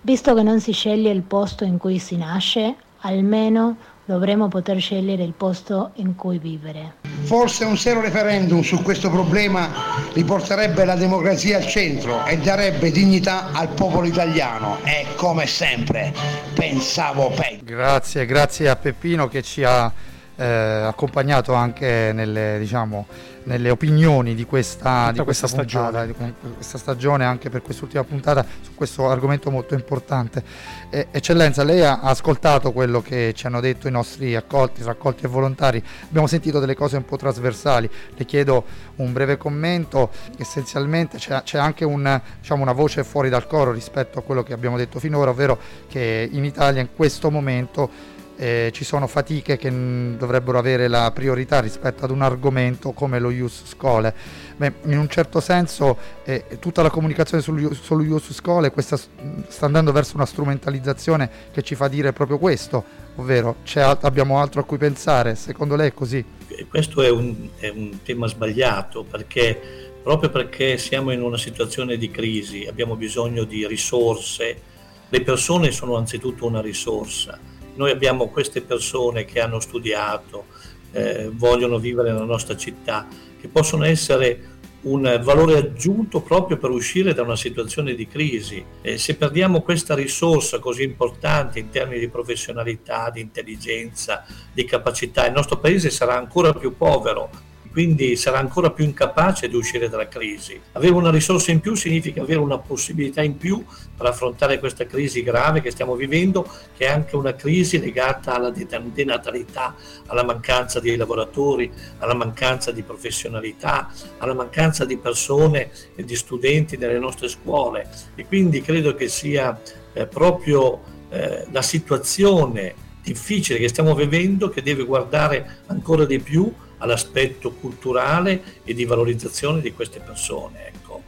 Visto 0.04 0.34
che 0.34 0.42
non 0.42 0.60
si 0.60 0.72
sceglie 0.72 1.12
il 1.12 1.22
posto 1.22 1.64
in 1.64 1.78
cui 1.78 2.00
si 2.00 2.18
nasce, 2.18 2.74
almeno 3.02 3.78
dovremmo 4.04 4.48
poter 4.48 4.80
scegliere 4.80 5.22
il 5.24 5.34
posto 5.34 5.92
in 5.98 6.16
cui 6.16 6.40
vivere. 6.40 6.96
Forse 7.22 7.66
un 7.66 7.78
serio 7.78 8.02
referendum 8.02 8.62
su 8.62 8.82
questo 8.82 9.12
problema 9.12 9.70
riporterebbe 10.14 10.86
la 10.86 10.96
democrazia 10.96 11.58
al 11.58 11.68
centro 11.68 12.26
e 12.26 12.40
darebbe 12.40 12.90
dignità 12.90 13.52
al 13.52 13.70
popolo 13.70 14.08
italiano. 14.08 14.80
E 14.84 15.06
come 15.16 15.46
sempre 15.46 16.12
pensavo 16.56 17.30
peggio. 17.30 17.64
Grazie, 17.64 18.26
grazie 18.26 18.70
a 18.70 18.76
Peppino 18.76 19.28
che 19.28 19.44
ci 19.44 19.64
ha 19.64 19.94
eh, 20.42 20.86
accompagnato 20.88 21.54
anche 21.54 22.12
nelle, 22.14 22.58
diciamo, 22.58 23.06
nelle 23.44 23.70
opinioni 23.70 24.34
di 24.34 24.46
questa, 24.46 25.12
di 25.12 25.20
questa, 25.20 25.48
questa 25.48 25.48
puntata, 25.48 26.04
stagione. 26.04 26.08
di 26.08 26.54
questa 26.56 26.78
stagione, 26.80 27.26
anche 27.26 27.50
per 27.52 27.62
quest'ultima 27.62 28.04
puntata, 28.04 28.44
su 28.62 28.74
questo 28.74 29.08
argomento 29.08 29.52
molto 29.52 29.76
importante. 29.76 30.44
Eh, 30.90 31.08
eccellenza, 31.12 31.64
lei 31.64 31.84
ha 31.84 32.00
ascoltato 32.00 32.72
quello 32.72 33.02
che 33.02 33.34
ci 33.36 33.46
hanno 33.46 33.60
detto 33.60 33.88
i 33.88 33.92
nostri 33.92 34.36
accolti, 34.36 34.82
raccolti 34.82 35.26
e 35.26 35.28
volontari, 35.28 35.84
abbiamo 36.06 36.26
sentito 36.26 36.60
delle 36.60 36.76
cose 36.76 36.98
un 36.98 37.06
po' 37.06 37.18
trasversali, 37.18 37.88
le 38.16 38.26
chiedo 38.26 38.66
un 38.96 39.14
breve 39.14 39.38
commento, 39.38 40.10
essenzialmente 40.38 41.18
c'è, 41.18 41.44
c'è 41.44 41.60
anche 41.60 41.86
un, 41.86 42.20
diciamo, 42.40 42.64
una 42.64 42.74
voce 42.74 43.04
fuori 43.04 43.30
dal 43.30 43.46
coro 43.46 43.72
rispetto 43.72 44.18
a 44.18 44.24
quello 44.24 44.42
che 44.42 44.54
abbiamo 44.54 44.78
detto 44.78 44.98
finora, 44.98 45.30
ovvero 45.30 45.60
che 45.88 46.28
in 46.32 46.46
Italia 46.46 46.82
in 46.82 46.90
questo 46.96 47.30
momento 47.30 48.20
eh, 48.42 48.72
ci 48.74 48.84
sono 48.84 49.06
fatiche 49.06 49.56
che 49.56 49.70
dovrebbero 50.18 50.58
avere 50.58 50.88
la 50.88 51.12
priorità 51.12 51.60
rispetto 51.60 52.06
ad 52.06 52.10
un 52.10 52.24
argomento 52.24 52.92
come 52.92 53.20
lo 53.20 53.30
Ius 53.30 53.66
Scole. 53.66 54.16
Beh, 54.58 54.74
in 54.86 54.98
un 54.98 55.08
certo 55.08 55.40
senso 55.40 55.96
eh, 56.24 56.58
tutta 56.60 56.82
la 56.82 56.90
comunicazione 56.90 57.44
sul, 57.44 57.76
sullo 57.76 58.02
Ius 58.02 58.34
Scole 58.34 58.72
questa, 58.72 58.98
sta 58.98 59.66
andando 59.68 59.92
verso 59.92 60.16
una 60.16 60.26
strumentalizzazione 60.26 61.30
che 61.52 61.62
ci 61.62 61.76
fa 61.76 61.88
dire 61.88 62.14
proprio 62.14 62.40
questo, 62.40 62.84
ovvero 63.18 63.58
abbiamo 63.76 64.40
altro 64.40 64.62
a 64.62 64.64
cui 64.64 64.80
pensare, 64.80 65.36
secondo 65.36 65.76
lei 65.76 65.90
è 65.90 65.94
così? 65.94 66.26
Questo 66.68 67.04
è 67.04 67.12
un, 67.12 67.48
è 67.60 67.68
un 67.68 68.00
tema 68.02 68.26
sbagliato 68.26 69.04
perché 69.04 69.92
proprio 70.02 70.32
perché 70.32 70.80
siamo 70.80 71.12
in 71.12 71.22
una 71.22 71.38
situazione 71.38 71.96
di 71.96 72.10
crisi, 72.10 72.66
abbiamo 72.66 72.96
bisogno 72.96 73.44
di 73.44 73.68
risorse, 73.68 74.60
le 75.08 75.22
persone 75.22 75.70
sono 75.70 75.96
anzitutto 75.96 76.48
una 76.48 76.60
risorsa 76.60 77.51
noi 77.82 77.90
abbiamo 77.90 78.28
queste 78.28 78.62
persone 78.62 79.26
che 79.26 79.40
hanno 79.40 79.60
studiato, 79.60 80.46
eh, 80.92 81.32
vogliono 81.34 81.80
vivere 81.80 82.12
nella 82.12 82.26
nostra 82.26 82.56
città, 82.56 83.08
che 83.40 83.48
possono 83.48 83.86
essere 83.86 84.50
un 84.82 85.20
valore 85.24 85.58
aggiunto 85.58 86.22
proprio 86.22 86.58
per 86.58 86.70
uscire 86.70 87.16
da 87.16 87.24
una 87.24 87.36
situazione 87.36 87.96
di 87.96 88.08
crisi. 88.08 88.64
E 88.82 89.00
se 89.00 89.16
perdiamo 89.16 89.62
questa 89.62 89.96
risorsa 89.96 90.60
così 90.60 90.84
importante 90.84 91.58
in 91.58 91.70
termini 91.70 92.00
di 92.00 92.08
professionalità, 92.08 93.10
di 93.10 93.22
intelligenza, 93.22 94.26
di 94.54 94.64
capacità, 94.64 95.26
il 95.26 95.34
nostro 95.34 95.58
paese 95.58 95.90
sarà 95.90 96.16
ancora 96.16 96.54
più 96.54 96.78
povero 96.78 97.50
quindi 97.72 98.18
sarà 98.18 98.38
ancora 98.40 98.72
più 98.72 98.84
incapace 98.84 99.48
di 99.48 99.56
uscire 99.56 99.88
dalla 99.88 100.08
crisi. 100.08 100.60
Avere 100.74 100.94
una 100.94 101.10
risorsa 101.10 101.52
in 101.52 101.62
più 101.62 101.74
significa 101.76 102.22
avere 102.22 102.40
una 102.40 102.58
possibilità 102.58 103.22
in 103.22 103.38
più 103.38 103.64
per 103.96 104.06
affrontare 104.06 104.60
questa 104.60 104.86
crisi 104.86 105.24
grave 105.24 105.62
che 105.62 105.72
stiamo 105.72 105.96
vivendo, 105.96 106.48
che 106.76 106.86
è 106.86 106.90
anche 106.90 107.16
una 107.16 107.34
crisi 107.34 107.80
legata 107.80 108.36
alla 108.36 108.52
denatalità, 108.52 109.76
alla 110.08 110.24
mancanza 110.24 110.82
di 110.82 110.96
lavoratori, 110.98 111.72
alla 112.00 112.14
mancanza 112.14 112.72
di 112.72 112.84
professionalità, 112.84 113.90
alla 114.18 114.34
mancanza 114.34 114.84
di 114.84 114.98
persone 114.98 115.72
e 115.96 116.04
di 116.04 116.16
studenti 116.16 116.76
nelle 116.76 117.00
nostre 117.00 117.30
scuole. 117.30 117.90
E 118.16 118.26
quindi 118.26 118.62
credo 118.62 118.96
che 118.96 119.08
sia 119.08 119.60
eh, 119.94 120.06
proprio 120.08 120.82
eh, 121.10 121.46
la 121.52 121.62
situazione 121.62 122.90
difficile 123.02 123.60
che 123.60 123.68
stiamo 123.68 123.96
vivendo 123.96 124.50
che 124.50 124.62
deve 124.62 124.84
guardare 124.84 125.60
ancora 125.68 126.06
di 126.06 126.20
più 126.20 126.52
all'aspetto 126.82 127.52
culturale 127.52 128.60
e 128.64 128.74
di 128.74 128.86
valorizzazione 128.86 129.62
di 129.62 129.74
queste 129.74 130.00
persone. 130.00 130.68
Ecco. 130.68 131.02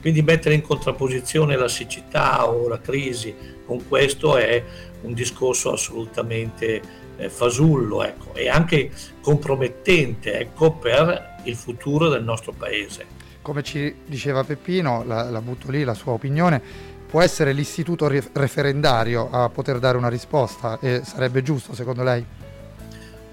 Quindi 0.00 0.22
mettere 0.22 0.54
in 0.54 0.62
contrapposizione 0.62 1.56
la 1.56 1.68
siccità 1.68 2.48
o 2.48 2.68
la 2.68 2.80
crisi 2.80 3.34
con 3.66 3.86
questo 3.86 4.36
è 4.36 4.62
un 5.02 5.12
discorso 5.14 5.72
assolutamente 5.72 6.80
eh, 7.16 7.28
fasullo 7.28 8.02
ecco, 8.02 8.34
e 8.34 8.48
anche 8.48 8.90
compromettente 9.20 10.38
ecco, 10.38 10.72
per 10.72 11.36
il 11.44 11.54
futuro 11.54 12.08
del 12.08 12.24
nostro 12.24 12.52
paese. 12.52 13.18
Come 13.42 13.62
ci 13.62 13.94
diceva 14.06 14.44
Peppino, 14.44 15.04
la, 15.04 15.30
la 15.30 15.40
butto 15.40 15.70
lì 15.70 15.84
la 15.84 15.94
sua 15.94 16.12
opinione, 16.12 16.60
può 17.06 17.20
essere 17.20 17.52
l'istituto 17.52 18.08
referendario 18.08 19.28
a 19.30 19.48
poter 19.48 19.78
dare 19.78 19.96
una 19.96 20.08
risposta 20.08 20.78
e 20.80 21.02
sarebbe 21.04 21.42
giusto 21.42 21.74
secondo 21.74 22.02
lei? 22.02 22.24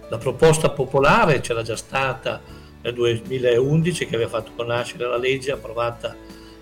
La 0.09 0.17
proposta 0.17 0.69
popolare 0.69 1.41
c'era 1.41 1.61
già 1.63 1.75
stata 1.75 2.41
nel 2.81 2.93
2011 2.93 4.05
che 4.05 4.15
aveva 4.15 4.29
fatto 4.29 4.63
nascere 4.63 5.05
la 5.07 5.17
legge 5.17 5.51
approvata 5.51 6.15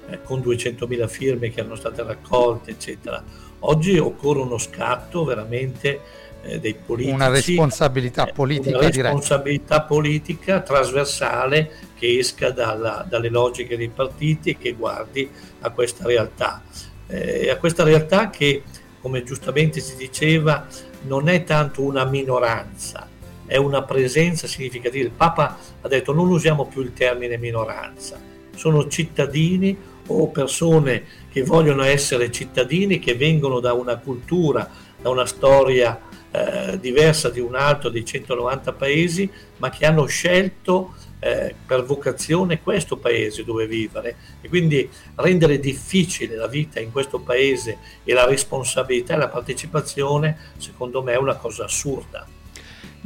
eh, 0.09 0.21
con 0.23 0.39
200.000 0.39 1.07
firme 1.07 1.49
che 1.49 1.59
erano 1.59 1.75
state 1.75 2.03
raccolte, 2.03 2.71
eccetera. 2.71 3.23
Oggi 3.59 3.97
occorre 3.97 4.39
uno 4.39 4.57
scatto 4.57 5.23
veramente 5.23 5.99
eh, 6.43 6.59
dei 6.59 6.75
politici. 6.75 7.13
Una 7.13 7.29
responsabilità 7.29 8.27
eh, 8.27 8.31
politica. 8.31 8.77
Una 8.77 8.87
responsabilità 8.87 9.75
direi. 9.75 9.87
politica 9.87 10.61
trasversale 10.61 11.71
che 11.97 12.17
esca 12.17 12.51
dalla, 12.51 13.05
dalle 13.07 13.29
logiche 13.29 13.77
dei 13.77 13.89
partiti 13.89 14.51
e 14.51 14.57
che 14.57 14.73
guardi 14.73 15.29
a 15.61 15.69
questa 15.71 16.05
realtà. 16.05 16.63
Eh, 17.07 17.49
a 17.49 17.57
questa 17.57 17.83
realtà 17.83 18.29
che, 18.29 18.63
come 19.01 19.23
giustamente 19.23 19.79
si 19.79 19.95
diceva, 19.95 20.67
non 21.03 21.29
è 21.29 21.43
tanto 21.43 21.81
una 21.83 22.05
minoranza, 22.05 23.07
è 23.45 23.57
una 23.57 23.83
presenza 23.83 24.47
significativa. 24.47 25.03
Il 25.03 25.11
Papa 25.11 25.57
ha 25.81 25.87
detto 25.87 26.13
non 26.13 26.29
usiamo 26.29 26.65
più 26.65 26.81
il 26.81 26.93
termine 26.93 27.37
minoranza, 27.37 28.19
sono 28.55 28.87
cittadini 28.87 29.77
o 30.07 30.27
persone 30.29 31.03
che 31.31 31.43
vogliono 31.43 31.83
essere 31.83 32.31
cittadini, 32.31 32.99
che 32.99 33.15
vengono 33.15 33.59
da 33.59 33.73
una 33.73 33.97
cultura, 33.97 34.69
da 35.01 35.09
una 35.09 35.25
storia 35.25 35.99
eh, 36.31 36.79
diversa 36.79 37.29
di 37.29 37.39
un 37.39 37.55
altro 37.55 37.89
dei 37.89 38.05
190 38.05 38.73
paesi, 38.73 39.29
ma 39.57 39.69
che 39.69 39.85
hanno 39.85 40.05
scelto 40.05 40.93
eh, 41.19 41.55
per 41.65 41.83
vocazione 41.83 42.61
questo 42.61 42.97
paese 42.97 43.43
dove 43.43 43.65
vivere 43.67 44.15
e 44.41 44.49
quindi 44.49 44.87
rendere 45.15 45.59
difficile 45.59 46.35
la 46.35 46.47
vita 46.47 46.79
in 46.79 46.91
questo 46.91 47.19
paese 47.19 47.77
e 48.03 48.13
la 48.13 48.25
responsabilità 48.25 49.15
e 49.15 49.17
la 49.17 49.27
partecipazione, 49.27 50.37
secondo 50.57 51.01
me, 51.01 51.13
è 51.13 51.17
una 51.17 51.35
cosa 51.35 51.63
assurda. 51.63 52.27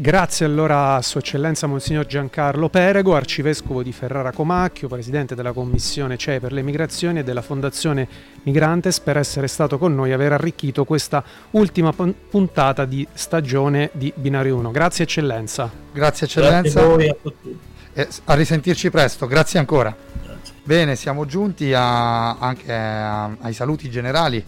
Grazie 0.02 0.46
allora 0.46 0.96
a 0.96 1.02
Sua 1.02 1.20
Eccellenza 1.20 1.68
Monsignor 1.68 2.06
Giancarlo 2.06 2.70
Perego, 2.70 3.16
Arcivescovo 3.16 3.84
di 3.84 3.92
Ferrara 3.92 4.32
Comacchio, 4.32 4.88
Presidente 4.88 5.36
della 5.36 5.52
Commissione 5.52 6.16
CE 6.16 6.40
per 6.40 6.54
le 6.54 6.62
migrazioni 6.62 7.20
e 7.20 7.24
della 7.26 7.42
Fondazione 7.42 8.08
Migrantes 8.44 9.02
per 9.02 9.18
essere 9.18 9.48
stato 9.48 9.78
con 9.78 9.94
noi 9.94 10.12
e 10.12 10.14
aver 10.14 10.32
arricchito 10.32 10.86
questa 10.86 11.22
ultima 11.52 11.92
puntata 11.92 12.86
di 12.86 13.06
stagione 13.12 13.90
di 13.92 14.14
Binario 14.16 14.56
1. 14.56 14.72
Grazie 14.72 15.04
Eccellenza. 15.04 15.70
Grazie 15.92 16.28
Eccellenza. 16.28 16.82
Grazie 16.82 17.10
a, 17.10 17.16
tutti. 17.22 17.60
E 17.92 18.08
a 18.24 18.34
risentirci 18.36 18.90
presto, 18.90 19.28
grazie 19.28 19.60
ancora. 19.60 19.94
Grazie. 20.24 20.54
Bene, 20.64 20.96
siamo 20.96 21.26
giunti 21.26 21.74
a, 21.74 22.38
anche 22.38 22.74
a, 22.74 23.36
ai 23.38 23.52
saluti 23.52 23.90
generali 23.90 24.42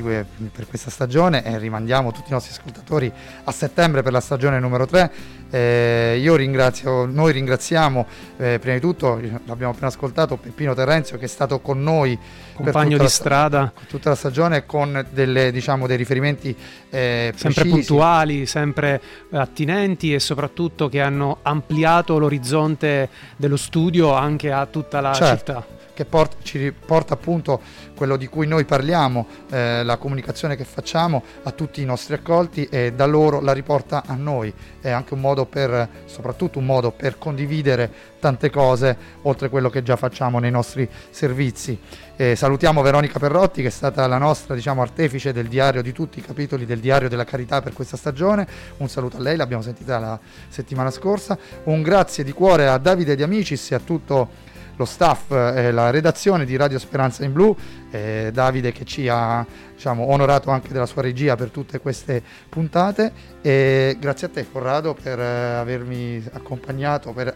per 0.00 0.66
questa 0.68 0.90
stagione 0.90 1.44
e 1.44 1.58
rimandiamo 1.58 2.12
tutti 2.12 2.28
i 2.28 2.32
nostri 2.32 2.52
ascoltatori 2.52 3.12
a 3.44 3.52
settembre 3.52 4.02
per 4.02 4.12
la 4.12 4.20
stagione 4.20 4.58
numero 4.58 4.86
3. 4.86 5.12
Eh, 5.50 6.18
io 6.18 6.34
ringrazio, 6.34 7.04
noi 7.04 7.32
ringraziamo 7.32 8.06
eh, 8.38 8.58
prima 8.58 8.74
di 8.74 8.80
tutto, 8.80 9.20
l'abbiamo 9.44 9.72
appena 9.72 9.88
ascoltato, 9.88 10.36
Peppino 10.36 10.72
Terrenzio 10.72 11.18
che 11.18 11.26
è 11.26 11.28
stato 11.28 11.60
con 11.60 11.82
noi 11.82 12.18
compagno 12.54 12.96
di 12.96 13.08
strada 13.08 13.70
tutta 13.86 14.08
la 14.08 14.14
stagione 14.14 14.64
con 14.64 15.04
delle, 15.10 15.52
diciamo, 15.52 15.86
dei 15.86 15.98
riferimenti 15.98 16.56
eh, 16.88 17.34
sempre 17.36 17.66
puntuali, 17.66 18.46
sempre 18.46 18.98
attinenti 19.32 20.14
e 20.14 20.20
soprattutto 20.20 20.88
che 20.88 21.02
hanno 21.02 21.40
ampliato 21.42 22.18
l'orizzonte 22.18 23.10
dello 23.36 23.58
studio 23.58 24.14
anche 24.14 24.50
a 24.50 24.64
tutta 24.64 25.00
la 25.02 25.12
certo. 25.12 25.36
città 25.36 25.80
che 25.94 26.04
porta, 26.04 26.36
ci 26.42 26.72
porta 26.72 27.14
appunto 27.14 27.60
quello 27.94 28.16
di 28.16 28.26
cui 28.26 28.46
noi 28.46 28.64
parliamo, 28.64 29.26
eh, 29.50 29.82
la 29.84 29.96
comunicazione 29.96 30.56
che 30.56 30.64
facciamo 30.64 31.22
a 31.42 31.50
tutti 31.50 31.82
i 31.82 31.84
nostri 31.84 32.14
accolti 32.14 32.66
e 32.70 32.92
da 32.92 33.06
loro 33.06 33.40
la 33.40 33.52
riporta 33.52 34.02
a 34.06 34.14
noi. 34.14 34.52
È 34.80 34.90
anche 34.90 35.14
un 35.14 35.20
modo 35.20 35.46
per, 35.46 35.88
soprattutto 36.06 36.58
un 36.58 36.66
modo 36.66 36.90
per 36.90 37.18
condividere 37.18 38.10
tante 38.18 38.50
cose 38.50 38.96
oltre 39.22 39.48
quello 39.48 39.68
che 39.68 39.82
già 39.82 39.96
facciamo 39.96 40.38
nei 40.38 40.50
nostri 40.50 40.88
servizi. 41.10 41.78
Eh, 42.14 42.36
salutiamo 42.36 42.82
Veronica 42.82 43.18
Perrotti 43.18 43.62
che 43.62 43.68
è 43.68 43.70
stata 43.70 44.06
la 44.06 44.18
nostra 44.18 44.54
diciamo, 44.54 44.80
artefice 44.80 45.32
del 45.32 45.48
diario 45.48 45.82
di 45.82 45.92
tutti 45.92 46.20
i 46.20 46.22
capitoli 46.22 46.64
del 46.64 46.78
diario 46.78 47.08
della 47.08 47.24
carità 47.24 47.60
per 47.60 47.72
questa 47.72 47.96
stagione. 47.96 48.46
Un 48.78 48.88
saluto 48.88 49.16
a 49.16 49.20
lei, 49.20 49.36
l'abbiamo 49.36 49.62
sentita 49.62 49.98
la 49.98 50.18
settimana 50.48 50.90
scorsa. 50.90 51.36
Un 51.64 51.82
grazie 51.82 52.22
di 52.22 52.32
cuore 52.32 52.68
a 52.68 52.78
Davide 52.78 53.16
Di 53.16 53.22
Amicis 53.22 53.72
e 53.72 53.74
a 53.74 53.80
tutto 53.80 54.50
lo 54.76 54.84
staff 54.84 55.30
e 55.30 55.70
la 55.70 55.90
redazione 55.90 56.44
di 56.44 56.56
Radio 56.56 56.78
Speranza 56.78 57.24
in 57.24 57.32
Blu, 57.32 57.54
eh, 57.90 58.30
Davide 58.32 58.72
che 58.72 58.84
ci 58.84 59.08
ha 59.08 59.44
diciamo, 59.74 60.10
onorato 60.10 60.50
anche 60.50 60.72
della 60.72 60.86
sua 60.86 61.02
regia 61.02 61.36
per 61.36 61.50
tutte 61.50 61.80
queste 61.80 62.22
puntate 62.48 63.12
e 63.40 63.96
grazie 63.98 64.28
a 64.28 64.30
te 64.30 64.50
Corrado 64.50 64.94
per 64.94 65.18
eh, 65.18 65.54
avermi 65.54 66.24
accompagnato, 66.32 67.12
per 67.12 67.34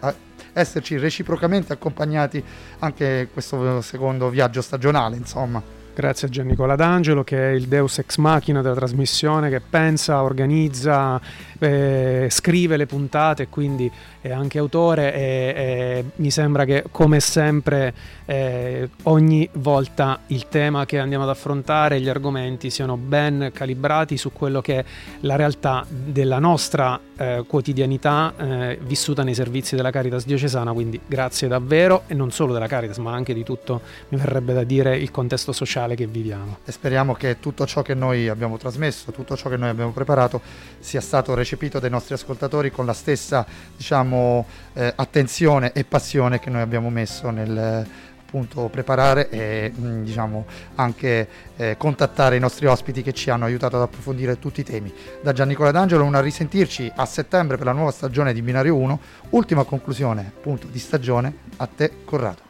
esserci 0.53 0.97
reciprocamente 0.97 1.73
accompagnati 1.73 2.43
anche 2.79 3.29
questo 3.33 3.81
secondo 3.83 4.29
viaggio 4.31 4.63
stagionale 4.63 5.17
insomma. 5.17 5.76
Grazie 5.97 6.27
a 6.27 6.31
Giannicola 6.31 6.77
D'Angelo 6.77 7.25
che 7.25 7.39
è 7.39 7.53
il 7.55 7.69
deus 7.69 7.97
ex 7.97 8.19
machina 8.19 8.61
della 8.61 8.75
trasmissione 8.75 9.49
che 9.49 9.63
pensa, 9.63 10.23
organizza, 10.23 11.19
eh, 11.59 12.29
scrive 12.31 12.77
le 12.77 12.85
puntate 12.85 13.49
quindi 13.49 13.91
è 14.21 14.31
anche 14.31 14.59
autore 14.59 15.15
e, 15.15 15.55
e 15.57 16.05
mi 16.17 16.31
sembra 16.31 16.67
che 16.67 16.85
come 16.91 17.19
sempre 17.21 17.95
eh, 18.27 18.91
ogni 19.05 19.49
volta 19.55 20.21
il 20.27 20.49
tema 20.49 20.85
che 20.85 20.99
andiamo 20.99 21.25
ad 21.25 21.31
affrontare, 21.31 22.01
gli 22.01 22.09
argomenti 22.09 22.71
siano 22.71 22.97
ben 22.97 23.51
calibrati 23.55 24.17
su 24.19 24.33
quello 24.33 24.61
che 24.61 24.79
è 24.81 24.85
la 25.21 25.37
realtà 25.37 25.87
della 25.89 26.39
nostra 26.39 27.01
eh, 27.17 27.45
quotidianità 27.47 28.35
eh, 28.37 28.79
vissuta 28.83 29.23
nei 29.23 29.35
servizi 29.35 29.77
della 29.77 29.91
Caritas 29.91 30.27
diocesana, 30.27 30.73
quindi 30.73 31.01
grazie 31.07 31.49
davvero 31.49 32.03
e 32.07 32.15
non 32.15 32.31
solo 32.31 32.53
della 32.53 32.67
Caritas 32.67 32.99
ma 32.99 33.13
anche 33.13 33.33
di 33.33 33.45
tutto, 33.45 33.81
mi 34.09 34.19
verrebbe 34.19 34.53
da 34.53 34.65
dire, 34.65 34.97
il 34.97 35.11
contesto 35.11 35.53
sociale 35.53 35.95
che 35.95 36.07
viviamo. 36.07 36.59
E 36.65 36.73
speriamo 36.73 37.15
che 37.15 37.39
tutto 37.39 37.65
ciò 37.65 37.83
che 37.83 37.95
noi 37.95 38.29
abbiamo 38.29 38.59
trasmesso, 38.59 39.13
tutto 39.13 39.37
ciò 39.37 39.49
che 39.49 39.57
noi 39.57 39.69
abbiamo 39.69 39.93
preparato 39.93 40.41
sia 40.81 41.01
stato 41.01 41.35
recepito 41.35 41.79
dai 41.79 41.91
nostri 41.91 42.15
ascoltatori 42.15 42.71
con 42.71 42.87
la 42.87 42.93
stessa 42.93 43.47
diciamo, 43.77 44.45
eh, 44.73 44.93
attenzione 44.97 45.73
e 45.73 45.85
passione 45.85 46.41
che 46.41 46.51
noi 46.51 46.61
abbiamo 46.61 46.91
messo 46.91 47.31
nel 47.31 47.87
appunto 48.27 48.69
preparare 48.69 49.31
e 49.31 49.73
mm, 49.75 50.03
diciamo 50.03 50.47
anche 50.75 51.29
eh, 51.57 51.77
contattare 51.79 52.37
i 52.37 52.41
nostri 52.41 52.67
ospiti 52.67 53.03
che 53.03 53.13
ci 53.13 53.31
hanno 53.31 53.45
aiutato 53.45 53.77
ad 53.77 53.83
approfondire 53.83 54.41
tutti 54.41 54.61
i 54.61 54.65
temi. 54.65 54.93
Da 55.23 55.33
Giannicola 55.33 55.71
D'Angelo 55.71 56.03
un 56.03 56.17
a 56.17 56.21
risentirci 56.21 56.93
a 56.95 57.07
settembre 57.07 57.57
per 57.57 57.67
la 57.67 57.73
nuova 57.73 57.93
stagione 57.93 58.35
di 58.35 58.43
Binario 58.43 58.75
1, 58.77 59.01
ultima 59.31 59.63
conclusione 59.63 60.33
appunto 60.37 60.67
di 60.67 60.79
stagione 60.79 61.35
a 61.57 61.67
te 61.67 61.93
Corrado. 62.05 62.43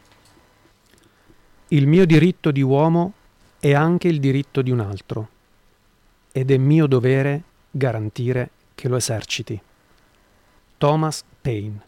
Il 1.69 1.85
mio 1.85 2.05
diritto 2.05 2.49
di 2.49 2.61
uomo 2.61 3.13
è 3.59 3.73
anche 3.73 4.07
il 4.07 4.19
diritto 4.19 4.61
di 4.61 4.71
un 4.71 4.79
altro 4.79 5.29
ed 6.31 6.49
è 6.49 6.57
mio 6.57 6.87
dovere 6.87 7.43
garantire 7.69 8.49
che 8.73 8.87
lo 8.87 8.95
eserciti. 8.95 9.59
Thomas 10.77 11.23
Paine 11.41 11.86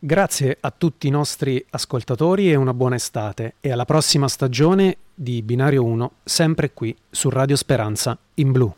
Grazie 0.00 0.56
a 0.60 0.70
tutti 0.70 1.08
i 1.08 1.10
nostri 1.10 1.64
ascoltatori 1.70 2.52
e 2.52 2.54
una 2.54 2.72
buona 2.72 2.94
estate 2.94 3.54
e 3.58 3.72
alla 3.72 3.84
prossima 3.84 4.28
stagione 4.28 4.98
di 5.12 5.42
Binario 5.42 5.82
1, 5.82 6.12
sempre 6.22 6.70
qui 6.72 6.96
su 7.10 7.28
Radio 7.30 7.56
Speranza 7.56 8.16
in 8.34 8.52
blu. 8.52 8.72